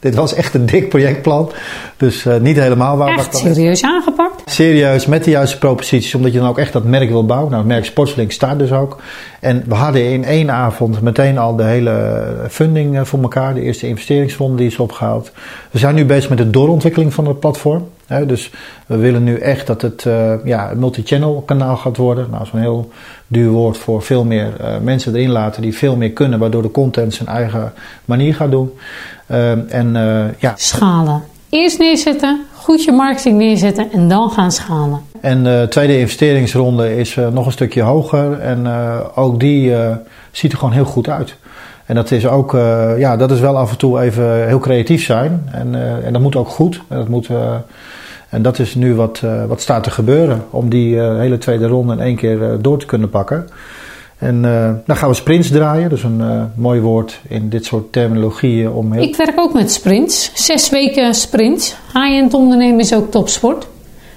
[0.00, 1.50] Dit was echt een dik projectplan.
[1.96, 3.18] Dus uh, niet helemaal waar.
[3.18, 4.17] Echt serieus aangepakt?
[4.50, 6.14] Serieus, met de juiste proposities.
[6.14, 7.50] Omdat je dan ook echt dat merk wil bouwen.
[7.50, 9.00] Nou, het merk Sportslink staat dus ook.
[9.40, 13.54] En we hadden in één avond meteen al de hele funding eh, voor elkaar.
[13.54, 15.32] De eerste investeringsfonds die is opgehaald.
[15.70, 17.88] We zijn nu bezig met de doorontwikkeling van het platform.
[18.26, 18.50] dus
[18.86, 22.26] we willen nu echt dat het uh, ja, een multi-channel kanaal gaat worden.
[22.30, 22.90] Nou, een heel
[23.26, 26.38] duur woord voor veel meer uh, mensen erin laten die veel meer kunnen.
[26.38, 27.72] Waardoor de content zijn eigen
[28.04, 28.72] manier gaat doen.
[29.30, 29.92] Uh, en,
[30.38, 30.52] ja.
[30.56, 31.22] Schalen.
[31.48, 35.00] Eerst neerzetten, goed je marketing neerzetten en dan gaan schalen.
[35.20, 39.74] En de tweede investeringsronde is uh, nog een stukje hoger en uh, ook die
[40.30, 41.36] ziet er gewoon heel goed uit.
[41.86, 42.52] En dat is ook,
[42.98, 45.48] ja, dat is wel af en toe even heel creatief zijn.
[45.52, 46.80] En, en dat moet ook goed.
[46.88, 47.28] En dat, moet,
[48.28, 52.00] en dat is nu wat, wat staat te gebeuren om die hele tweede ronde in
[52.00, 53.48] één keer door te kunnen pakken.
[54.18, 55.88] En uh, dan gaan we sprints draaien.
[55.88, 58.70] Dus een uh, mooi woord in dit soort terminologieën.
[58.70, 59.02] Om heel...
[59.02, 60.30] Ik werk ook met sprints.
[60.34, 61.76] Zes weken sprints.
[61.92, 63.66] High-end ondernemen is ook topsport.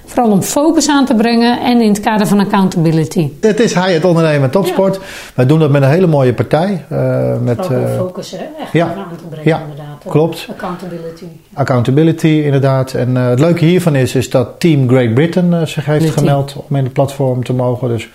[0.04, 3.30] Vooral om focus aan te brengen en in het kader van accountability.
[3.40, 4.94] Het is high-end ondernemen topsport.
[4.94, 5.00] Ja.
[5.34, 6.84] Wij doen dat met een hele mooie partij.
[6.92, 8.44] Uh, met, uh, focus, hè?
[8.62, 8.86] Echt ja.
[8.86, 9.60] aan te brengen ja.
[9.60, 10.02] inderdaad.
[10.08, 10.46] Klopt.
[10.50, 11.24] Accountability.
[11.54, 12.94] Accountability, inderdaad.
[12.94, 16.76] En uh, het leuke hiervan is, is dat Team Great Britain zich heeft gemeld om
[16.76, 17.88] in het platform te mogen.
[17.88, 18.08] Dus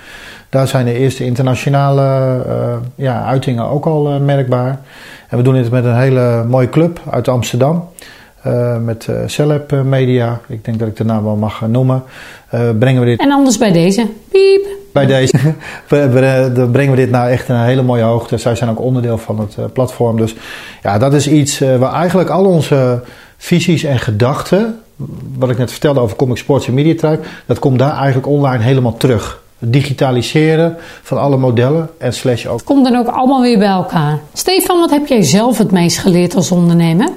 [0.49, 2.01] daar zijn de eerste internationale
[2.47, 4.79] uh, ja, uitingen ook al uh, merkbaar.
[5.29, 7.89] En we doen dit met een hele mooie club uit Amsterdam.
[8.47, 12.03] Uh, met Celeb Media, ik denk dat ik de naam wel mag noemen.
[12.79, 13.19] brengen we dit...
[13.19, 14.07] En anders bij deze.
[14.31, 14.65] Piep.
[14.93, 15.37] Bij deze
[16.71, 18.37] brengen we dit naar echt een hele mooie hoogte.
[18.37, 20.17] Zij zijn ook onderdeel van het platform.
[20.17, 20.35] Dus
[20.83, 23.01] ja, dat is iets waar eigenlijk al onze
[23.37, 24.79] visies en gedachten...
[25.37, 27.19] wat ik net vertelde over Comic Sports en Media Tribe...
[27.45, 32.65] dat komt daar eigenlijk online helemaal terug digitaliseren van alle modellen en slash ook.
[32.65, 34.19] Komt dan ook allemaal weer bij elkaar.
[34.33, 37.07] Stefan, wat heb jij zelf het meest geleerd als ondernemer?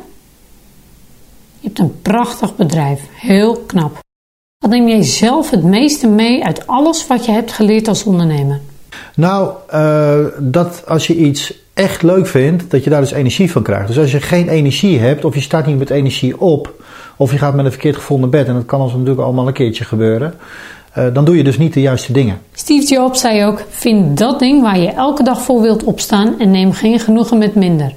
[1.60, 3.98] Je hebt een prachtig bedrijf, heel knap.
[4.58, 8.60] Wat neem jij zelf het meeste mee uit alles wat je hebt geleerd als ondernemer?
[9.14, 13.62] Nou, uh, dat als je iets echt leuk vindt, dat je daar dus energie van
[13.62, 13.86] krijgt.
[13.86, 16.82] Dus als je geen energie hebt, of je staat niet met energie op,
[17.16, 19.46] of je gaat met een verkeerd gevoel naar bed, en dat kan ons natuurlijk allemaal
[19.46, 20.34] een keertje gebeuren,
[20.98, 22.38] uh, dan doe je dus niet de juiste dingen.
[22.52, 26.50] Steve Jobs zei ook: vind dat ding waar je elke dag voor wilt opstaan en
[26.50, 27.94] neem geen genoegen met minder.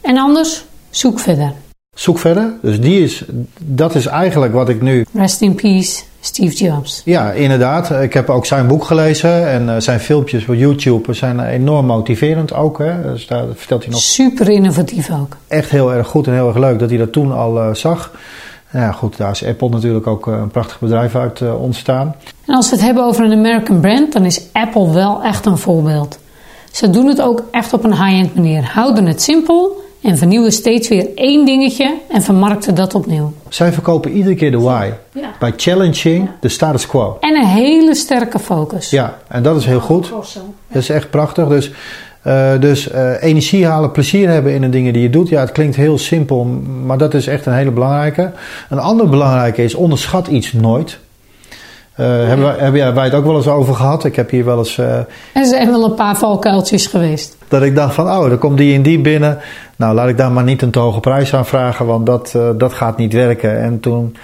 [0.00, 1.52] En anders, zoek verder.
[1.96, 2.52] Zoek verder.
[2.62, 3.24] Dus die is,
[3.58, 5.06] dat is eigenlijk wat ik nu.
[5.12, 7.02] Rest in peace, Steve Jobs.
[7.04, 7.90] Ja, inderdaad.
[7.90, 12.52] Ik heb ook zijn boek gelezen en uh, zijn filmpjes op YouTube zijn enorm motiverend
[12.54, 12.78] ook.
[12.78, 13.02] Hè.
[13.02, 14.00] Dus daar vertelt hij nog.
[14.00, 15.36] Super innovatief ook.
[15.48, 18.12] Echt heel erg goed en heel erg leuk dat hij dat toen al uh, zag.
[18.72, 22.14] Ja, goed, daar is Apple natuurlijk ook eh, een prachtig bedrijf uit uh, ontstaan.
[22.46, 25.58] En als we het hebben over een American brand, dan is Apple wel echt een
[25.58, 26.18] voorbeeld.
[26.72, 28.64] Ze doen het ook echt op een high-end manier.
[28.64, 33.32] Houden het simpel en vernieuwen steeds weer één dingetje en vermarkten dat opnieuw.
[33.48, 34.90] Zij verkopen iedere keer de why.
[35.12, 35.30] Ja.
[35.38, 37.16] By challenging de status quo.
[37.20, 38.90] En een hele sterke focus.
[38.90, 40.10] Ja, en dat is heel goed.
[40.68, 41.48] Dat is echt prachtig.
[41.48, 41.70] Dus,
[42.26, 45.28] uh, dus uh, energie halen, plezier hebben in de dingen die je doet.
[45.28, 46.44] Ja, het klinkt heel simpel,
[46.84, 48.32] maar dat is echt een hele belangrijke.
[48.68, 50.98] Een andere belangrijke is, onderschat iets nooit.
[51.96, 54.04] Uh, hebben, wij, hebben wij het ook wel eens over gehad?
[54.04, 54.78] Ik heb hier wel eens.
[54.78, 57.36] Er zijn wel een paar valkuiltjes geweest.
[57.48, 59.38] Dat ik dacht van, oh, dan komt die en die binnen.
[59.76, 62.72] Nou, laat ik daar maar niet een te hoge prijs aan vragen, want dat, dat
[62.72, 63.60] gaat niet werken.
[63.60, 64.16] En toen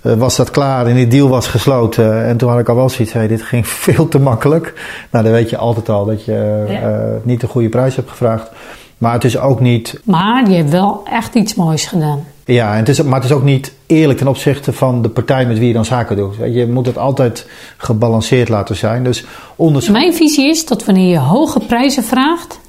[0.00, 2.24] was dat klaar en die deal was gesloten.
[2.26, 4.72] En toen had ik al wel zoiets, hey, dit ging veel te makkelijk.
[5.10, 7.20] Nou, dan weet je altijd al dat je ja.
[7.22, 8.50] niet de goede prijs hebt gevraagd.
[8.98, 10.00] Maar het is ook niet.
[10.04, 12.24] Maar je hebt wel echt iets moois gedaan.
[12.44, 15.46] Ja, en het is, maar het is ook niet eerlijk ten opzichte van de partij
[15.46, 16.36] met wie je dan zaken doet.
[16.52, 17.46] Je moet het altijd
[17.76, 19.04] gebalanceerd laten zijn.
[19.04, 19.24] Dus
[19.56, 19.98] onderscheid...
[19.98, 22.60] Mijn visie is dat wanneer je hoge prijzen vraagt,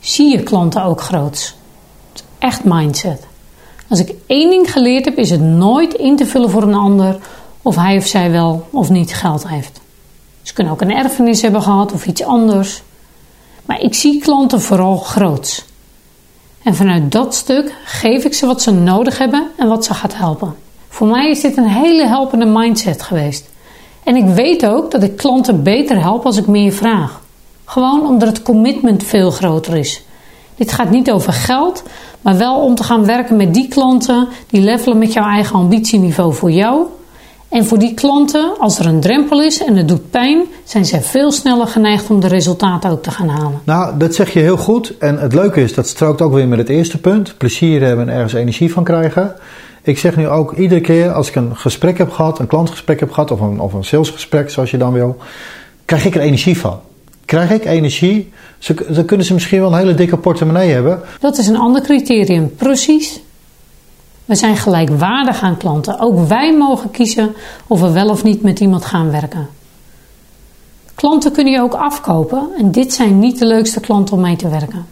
[0.00, 1.56] zie je klanten ook groots.
[2.38, 3.26] Echt mindset.
[3.90, 7.18] Als ik één ding geleerd heb, is het nooit in te vullen voor een ander
[7.62, 9.80] of hij of zij wel of niet geld heeft.
[10.42, 12.82] Ze kunnen ook een erfenis hebben gehad of iets anders.
[13.64, 15.64] Maar ik zie klanten vooral groots.
[16.62, 20.16] En vanuit dat stuk geef ik ze wat ze nodig hebben en wat ze gaat
[20.16, 20.54] helpen.
[20.88, 23.48] Voor mij is dit een hele helpende mindset geweest.
[24.04, 27.20] En ik weet ook dat ik klanten beter help als ik meer vraag.
[27.64, 30.02] Gewoon omdat het commitment veel groter is.
[30.60, 31.82] Dit gaat niet over geld,
[32.20, 36.34] maar wel om te gaan werken met die klanten die levelen met jouw eigen ambitieniveau
[36.34, 36.86] voor jou
[37.48, 41.02] en voor die klanten, als er een drempel is en het doet pijn, zijn zij
[41.02, 43.60] veel sneller geneigd om de resultaten ook te gaan halen.
[43.64, 44.98] Nou, dat zeg je heel goed.
[44.98, 48.14] En het leuke is, dat strookt ook weer met het eerste punt: plezier hebben en
[48.14, 49.34] ergens energie van krijgen.
[49.82, 53.10] Ik zeg nu ook iedere keer als ik een gesprek heb gehad, een klantgesprek heb
[53.10, 55.16] gehad of een, of een salesgesprek, zoals je dan wil,
[55.84, 56.80] krijg ik er energie van.
[57.30, 58.32] Krijg ik energie,
[58.88, 61.00] dan kunnen ze misschien wel een hele dikke portemonnee hebben.
[61.20, 63.20] Dat is een ander criterium, precies.
[64.24, 66.00] We zijn gelijkwaardig aan klanten.
[66.00, 67.34] Ook wij mogen kiezen
[67.66, 69.48] of we wel of niet met iemand gaan werken.
[70.94, 74.48] Klanten kunnen je ook afkopen en dit zijn niet de leukste klanten om mee te
[74.48, 74.86] werken.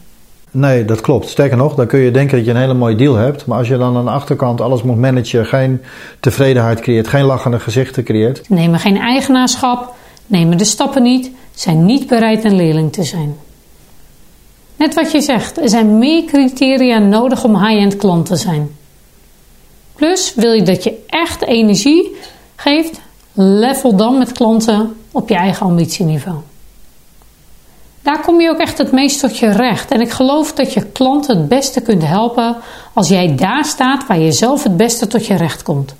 [0.50, 1.28] Nee, dat klopt.
[1.28, 3.46] Sterker nog, dan kun je denken dat je een hele mooie deal hebt.
[3.46, 5.82] Maar als je dan aan de achterkant alles moet managen, geen
[6.20, 8.48] tevredenheid creëert, geen lachende gezichten creëert.
[8.48, 9.94] Nemen geen eigenaarschap,
[10.28, 13.36] nemen de stappen niet, zijn niet bereid een leerling te zijn.
[14.76, 18.76] Net wat je zegt, er zijn meer criteria nodig om high-end klant te zijn.
[19.94, 22.16] Plus wil je dat je echt energie
[22.56, 23.00] geeft,
[23.32, 26.36] level dan met klanten op je eigen ambitieniveau.
[28.02, 29.90] Daar kom je ook echt het meest tot je recht.
[29.90, 32.56] En ik geloof dat je klanten het beste kunt helpen
[32.92, 35.94] als jij daar staat waar je zelf het beste tot je recht komt.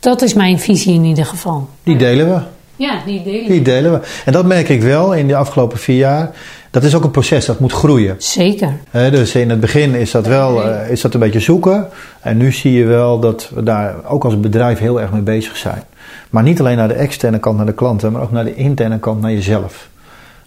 [0.00, 1.68] Dat is mijn visie in ieder geval.
[1.82, 2.57] Die delen we.
[2.78, 3.48] Ja, die delen we.
[3.48, 4.00] Die delen we.
[4.24, 6.30] En dat merk ik wel in de afgelopen vier jaar.
[6.70, 8.14] Dat is ook een proces, dat moet groeien.
[8.18, 8.72] Zeker.
[8.92, 11.88] dus in het begin is dat wel uh, is dat een beetje zoeken.
[12.20, 15.56] En nu zie je wel dat we daar ook als bedrijf heel erg mee bezig
[15.56, 15.82] zijn.
[16.30, 18.98] Maar niet alleen naar de externe kant, naar de klanten, maar ook naar de interne
[18.98, 19.88] kant, naar jezelf.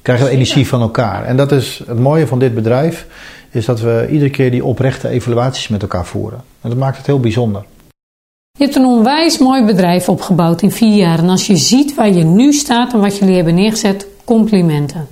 [0.01, 1.23] Krijgen we energie van elkaar.
[1.23, 3.05] En dat is het mooie van dit bedrijf,
[3.49, 6.41] is dat we iedere keer die oprechte evaluaties met elkaar voeren.
[6.61, 7.63] En dat maakt het heel bijzonder.
[8.62, 11.20] Je hebt een onwijs mooi bedrijf opgebouwd in vier jaar.
[11.20, 15.08] En als je ziet waar je nu staat en wat jullie hebben neergezet, complimenten.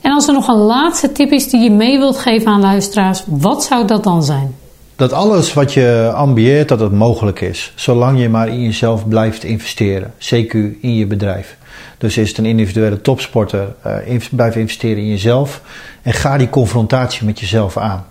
[0.00, 3.22] En als er nog een laatste tip is die je mee wilt geven aan luisteraars,
[3.26, 4.54] wat zou dat dan zijn?
[4.96, 7.72] Dat alles wat je ambieert, dat het mogelijk is.
[7.74, 10.14] Zolang je maar in jezelf blijft investeren.
[10.18, 11.56] CQ in je bedrijf.
[11.98, 13.74] Dus is het een individuele topsporter,
[14.08, 15.60] uh, blijf investeren in jezelf.
[16.02, 18.04] En ga die confrontatie met jezelf aan.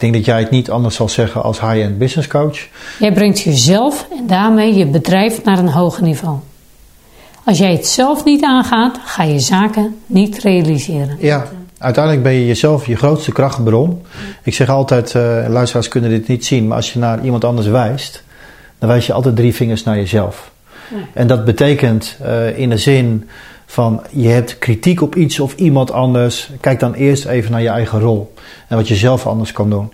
[0.00, 2.58] Ik denk dat jij het niet anders zal zeggen als high-end business coach.
[2.98, 6.38] Jij brengt jezelf en daarmee je bedrijf naar een hoger niveau.
[7.44, 11.16] Als jij het zelf niet aangaat, ga je zaken niet realiseren.
[11.18, 11.46] Ja,
[11.78, 14.02] uiteindelijk ben je jezelf je grootste krachtbron.
[14.42, 17.66] Ik zeg altijd, uh, luisteraars kunnen dit niet zien, maar als je naar iemand anders
[17.66, 18.22] wijst,
[18.78, 20.50] dan wijs je altijd drie vingers naar jezelf.
[21.12, 23.28] En dat betekent uh, in de zin
[23.70, 26.50] van je hebt kritiek op iets of iemand anders.
[26.60, 28.34] Kijk dan eerst even naar je eigen rol
[28.68, 29.92] en wat je zelf anders kan doen.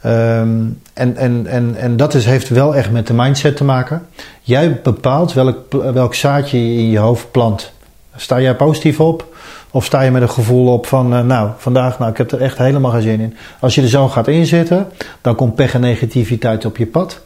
[0.00, 0.62] Ehm,
[0.94, 4.06] en, en, en, en dat is, heeft wel echt met de mindset te maken.
[4.42, 5.58] Jij bepaalt welk,
[5.92, 7.72] welk zaadje je in je hoofd plant.
[8.16, 9.34] Sta jij positief op?
[9.70, 12.40] Of sta je met een gevoel op van, uh, nou, vandaag, nou, ik heb er
[12.40, 13.36] echt helemaal geen zin in.
[13.60, 14.86] Als je er zo gaat inzitten,
[15.20, 17.20] dan komt pech en negativiteit op je pad.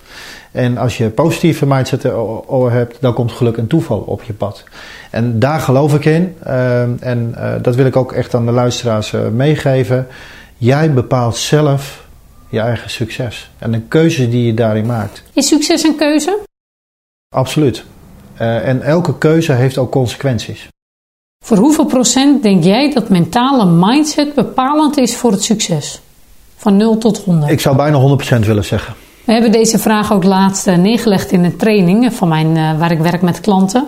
[0.52, 2.02] En als je positieve mindset
[2.68, 4.64] hebt, dan komt geluk en toeval op je pad.
[5.10, 6.36] En daar geloof ik in.
[6.46, 10.06] Uh, en uh, dat wil ik ook echt aan de luisteraars meegeven.
[10.56, 12.06] Jij bepaalt zelf
[12.48, 13.50] je eigen succes.
[13.58, 15.22] En de keuze die je daarin maakt.
[15.32, 16.38] Is succes een keuze?
[17.34, 17.84] Absoluut.
[18.36, 20.68] en elke keuze heeft ook consequenties.
[21.44, 26.00] Voor hoeveel procent denk jij dat mentale mindset bepalend is voor het succes?
[26.56, 27.50] Van 0 tot 100.
[27.52, 28.94] Ik zou bijna 100% willen zeggen.
[29.28, 32.90] We hebben deze vraag ook laatst eh, neergelegd in een training van mijn, eh, waar
[32.90, 33.86] ik werk met klanten.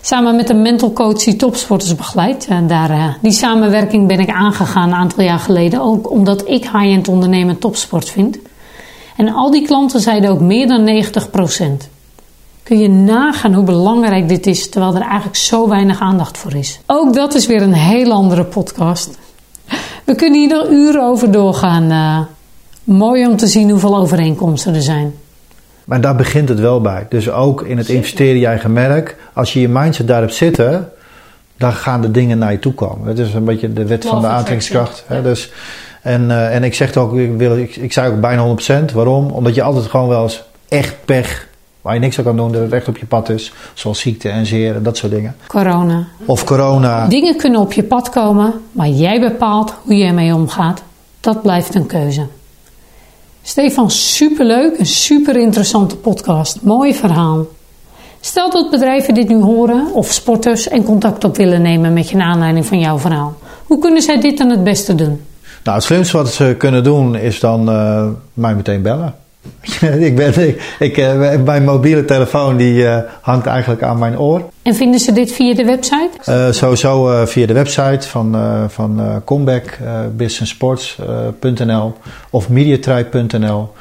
[0.00, 2.48] Samen met een mental coach die topsporters begeleidt.
[2.68, 5.80] Daar, eh, die samenwerking ben ik aangegaan een aantal jaar geleden.
[5.80, 8.38] Ook omdat ik high-end ondernemen topsport vind.
[9.16, 11.88] En al die klanten zeiden ook meer dan 90%.
[12.62, 16.80] Kun je nagaan hoe belangrijk dit is, terwijl er eigenlijk zo weinig aandacht voor is.
[16.86, 19.18] Ook dat is weer een heel andere podcast.
[20.04, 21.90] We kunnen hier nog uren over doorgaan.
[22.84, 25.14] Mooi om te zien hoeveel overeenkomsten er zijn.
[25.84, 27.06] Maar daar begint het wel bij.
[27.08, 29.16] Dus ook in het investeren in je eigen merk.
[29.32, 30.90] Als je je mindset daarop zitten,
[31.56, 33.08] dan gaan de dingen naar je toe komen.
[33.08, 35.04] Het is een beetje de wet van de aantrekkingskracht.
[35.08, 35.20] Ja.
[35.20, 35.52] Dus,
[36.02, 38.56] en, uh, en ik zeg het ook, ik, wil, ik, ik zei ook bijna
[38.90, 38.92] 100%.
[38.94, 39.30] Waarom?
[39.30, 41.50] Omdat je altijd gewoon wel eens echt pech
[41.82, 43.52] Waar je niks aan kan doen, dat het echt op je pad is.
[43.74, 45.36] Zoals ziekte en zeer en dat soort dingen.
[45.46, 46.06] Corona.
[46.24, 47.06] Of corona.
[47.06, 50.82] Dingen kunnen op je pad komen, maar jij bepaalt hoe je ermee omgaat.
[51.20, 52.26] Dat blijft een keuze.
[53.44, 56.62] Stefan, superleuk, een super interessante podcast.
[56.62, 57.46] Mooi verhaal.
[58.20, 62.16] Stel dat bedrijven dit nu horen of sporters en contact op willen nemen met je
[62.16, 63.34] naar aanleiding van jouw verhaal.
[63.66, 65.20] Hoe kunnen zij dit dan het beste doen?
[65.64, 69.14] Nou, het slimste wat ze kunnen doen is dan uh, mij meteen bellen.
[70.08, 74.50] ik ben, ik, ik, uh, mijn mobiele telefoon die uh, hangt eigenlijk aan mijn oor.
[74.62, 76.10] En vinden ze dit via de website?
[76.28, 78.36] Uh, sowieso via de website van,
[78.68, 79.78] van Comeback
[80.16, 81.94] businesssports.nl
[82.30, 83.72] of mediatribe.nl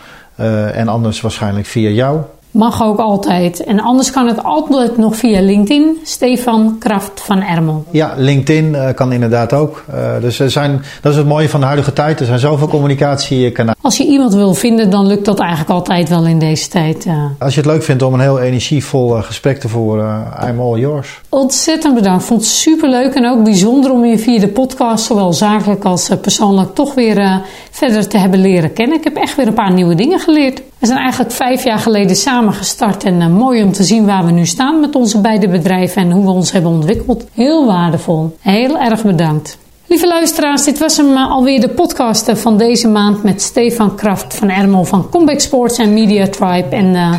[0.74, 2.20] en anders waarschijnlijk via jou.
[2.52, 3.64] Mag ook altijd.
[3.64, 5.98] En anders kan het altijd nog via LinkedIn.
[6.04, 7.86] Stefan Kraft van Ermel.
[7.92, 9.84] Ja, LinkedIn uh, kan inderdaad ook.
[9.94, 12.20] Uh, dus er zijn, dat is het mooie van de huidige tijd.
[12.20, 13.80] Er zijn zoveel communicatiekanalen.
[13.82, 17.08] Als je iemand wil vinden, dan lukt dat eigenlijk altijd wel in deze tijd.
[17.40, 21.22] Als je het leuk vindt om een heel energievol gesprek te voeren, I'm all yours.
[21.30, 22.24] Ontzettend bedankt.
[22.24, 26.76] Vond het superleuk en ook bijzonder om je via de podcast, zowel zakelijk als persoonlijk,
[26.76, 27.42] toch weer
[27.72, 28.98] verder te hebben leren kennen.
[28.98, 30.62] Ik heb echt weer een paar nieuwe dingen geleerd.
[30.82, 34.26] We zijn eigenlijk vijf jaar geleden samen gestart en uh, mooi om te zien waar
[34.26, 37.26] we nu staan met onze beide bedrijven en hoe we ons hebben ontwikkeld.
[37.34, 38.36] Heel waardevol.
[38.40, 39.58] Heel erg bedankt.
[39.86, 44.36] Lieve luisteraars, dit was hem uh, alweer de podcast van deze maand met Stefan Kraft
[44.36, 46.76] van Ermel van Comeback Sports en Media Tribe.
[46.76, 47.14] En uh,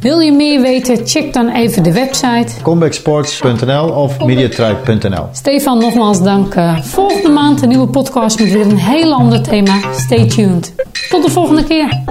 [0.00, 5.24] wil je meer weten, check dan even de website comebacksports.nl of mediatribe.nl.
[5.32, 6.54] Stefan, nogmaals dank.
[6.82, 9.80] volgende maand een nieuwe podcast met weer een heel ander thema.
[9.92, 10.74] Stay tuned.
[11.08, 12.04] Tot de volgende keer.